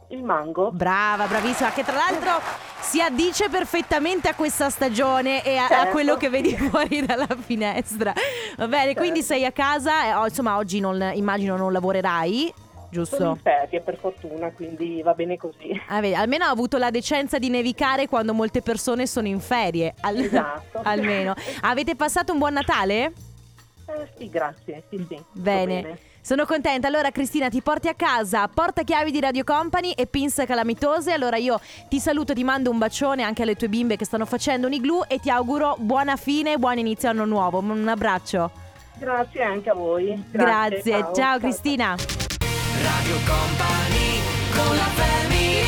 Il 0.10 0.24
mango. 0.24 0.72
Brava, 0.72 1.26
bravissima, 1.28 1.72
che 1.72 1.84
tra 1.84 1.96
l'altro 1.96 2.40
si 2.80 3.02
addice 3.02 3.50
perfettamente 3.50 4.28
a 4.28 4.34
questa 4.36 4.70
stagione 4.70 5.44
e 5.44 5.58
a, 5.58 5.66
a 5.66 5.68
Certo. 5.68 5.92
quello 5.92 6.16
che 6.18 6.30
vedi 6.30 6.56
fuori 6.58 7.06
dalla 7.06 7.28
finestra. 7.40 8.14
Va 8.58 8.68
bene, 8.68 8.96
quindi 8.96 9.22
sei 9.22 9.46
a 9.46 9.52
casa, 9.52 10.06
e, 10.06 10.14
oh, 10.14 10.26
insomma 10.26 10.58
oggi 10.58 10.80
non, 10.80 11.12
immagino 11.14 11.56
non 11.58 11.72
lavorerai, 11.72 12.52
Sono 12.56 12.88
giusto? 12.90 13.24
in 13.24 13.36
ferie 13.38 13.82
per 13.82 13.98
fortuna, 14.00 14.50
quindi 14.52 15.02
va 15.04 15.14
bene 15.14 15.38
così. 15.38 15.80
Ah, 15.90 16.00
vedi, 16.02 16.16
almeno 16.16 16.46
ha 16.46 16.50
avuto 16.50 16.78
la 16.78 16.90
decenza 16.90 17.38
di 17.38 17.50
nevicare 17.50 18.08
quando 18.08 18.34
molte 18.34 18.62
persone 18.64 19.06
sono 19.06 19.28
in 19.28 19.40
ferie. 19.40 19.94
Al- 20.02 20.18
Esatto. 20.18 20.80
almeno. 20.86 21.36
Avete 21.62 21.96
passato 21.96 22.34
un 22.34 22.40
buon 22.40 22.54
Natale? 22.54 23.14
Eh, 23.86 24.08
sì, 24.18 24.30
grazie. 24.30 24.84
Sì, 24.90 25.06
sì. 25.08 25.24
Bene. 25.34 26.00
Sono 26.22 26.46
contenta. 26.46 26.88
Allora, 26.88 27.12
Cristina, 27.12 27.50
ti 27.50 27.62
porti 27.62 27.88
a 27.88 27.94
casa 27.94 28.48
portachiavi 28.48 29.12
di 29.12 29.20
Radio 29.20 29.44
Company 29.44 29.92
e 29.92 30.06
pinze 30.06 30.46
calamitose. 30.46 31.12
Allora, 31.12 31.38
io 31.38 31.60
ti 31.88 32.00
saluto, 32.00 32.34
ti 32.34 32.44
mando 32.44 32.70
un 32.70 32.78
bacione 32.78 33.24
anche 33.24 33.44
alle 33.44 33.56
tue 33.56 33.70
bimbe 33.70 33.96
che 33.96 34.06
stanno 34.06 34.26
facendo 34.26 34.68
un 34.68 34.74
igloo 34.74 35.08
e 35.08 35.20
ti 35.20 35.30
auguro 35.30 35.76
buona 35.80 36.16
fine 36.16 36.54
e 36.54 36.58
buon 36.58 36.78
inizio 36.78 37.10
anno 37.10 37.26
nuovo. 37.26 37.60
Un 37.60 37.88
abbraccio. 37.88 38.52
Grazie 38.98 39.44
anche 39.44 39.70
a 39.70 39.74
voi. 39.74 40.24
Grazie. 40.32 41.08
Ciao, 41.16 41.40
Cristina. 41.40 41.96
Radio 42.82 43.16
Company 43.26 44.22
con 44.54 44.76
la 44.76 44.84
family 44.84 45.60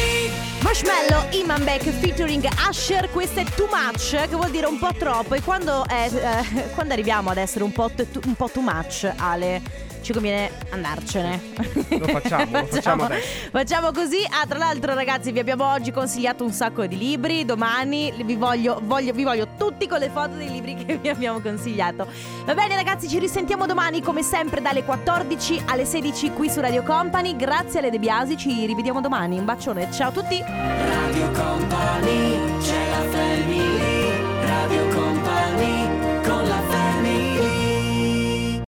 Marshmallow, 0.72 1.28
Iman 1.32 1.64
Beck 1.66 1.84
featuring 1.84 2.48
Usher, 2.70 3.10
questo 3.12 3.42
è 3.42 3.44
too 3.44 3.68
much, 3.68 4.12
che 4.12 4.36
vuol 4.36 4.52
dire 4.52 4.68
un 4.68 4.80
po' 4.80 4.94
troppo. 4.98 5.34
E 5.34 5.42
quando, 5.42 5.86
è, 5.86 6.10
eh, 6.10 6.70
quando 6.76 6.94
arriviamo 6.94 7.30
ad 7.30 7.38
essere 7.38 7.66
un 7.66 7.74
po', 7.74 7.90
t- 7.94 8.20
un 8.26 8.36
po' 8.36 8.50
too 8.50 8.62
much, 8.62 9.12
Ale, 9.18 9.62
ci 10.02 10.14
conviene 10.14 10.52
andarcene. 10.70 11.42
Lo 11.90 12.08
facciamo, 12.08 12.46
lo 12.52 12.66
facciamo, 12.70 13.08
facciamo 13.52 13.92
così. 13.92 14.26
Ah, 14.30 14.46
tra 14.48 14.58
l'altro, 14.58 14.94
ragazzi, 14.94 15.32
vi 15.32 15.40
abbiamo 15.40 15.72
oggi 15.72 15.92
consigliato 15.92 16.44
un 16.44 16.52
sacco 16.52 16.86
di 16.86 16.98
libri. 16.98 17.46
Domani 17.46 18.14
vi 18.24 18.36
voglio, 18.36 18.80
voglio, 18.84 19.14
vi 19.14 19.24
voglio 19.24 19.48
tutti 19.58 19.88
con 19.88 20.00
le 20.00 20.10
foto 20.10 20.36
dei 20.36 20.50
libri 20.50 20.76
che 20.84 20.98
vi 20.98 21.10
abbiamo 21.10 21.40
consigliato. 21.40 22.08
Va 22.46 22.54
bene, 22.54 22.76
ragazzi, 22.76 23.08
ci 23.08 23.20
risentiamo 23.20 23.66
domani, 23.66 24.02
come 24.02 24.24
sempre, 24.24 24.62
dalle 24.62 24.84
14 24.84 25.64
alle 25.68 25.86
16 25.86 26.32
qui 26.32 26.50
su 26.50 26.60
Radio 26.60 26.84
Company. 26.84 27.36
Grazie 27.36 27.80
alle 27.80 27.92
De 27.92 28.00
Biasi, 28.00 28.38
ci 28.38 28.66
rivediamo 28.66 29.02
domani. 29.02 29.38
Un 29.38 29.46
bacione, 29.46 29.92
ciao 29.92 30.10
a 30.10 30.12
tutti. 30.12 30.40
Radio 30.40 31.32
Company, 31.32 32.60
c'è 32.60 32.90
la 32.90 33.10
family, 33.10 34.46
Radio 34.46 34.88
Company. 34.88 35.91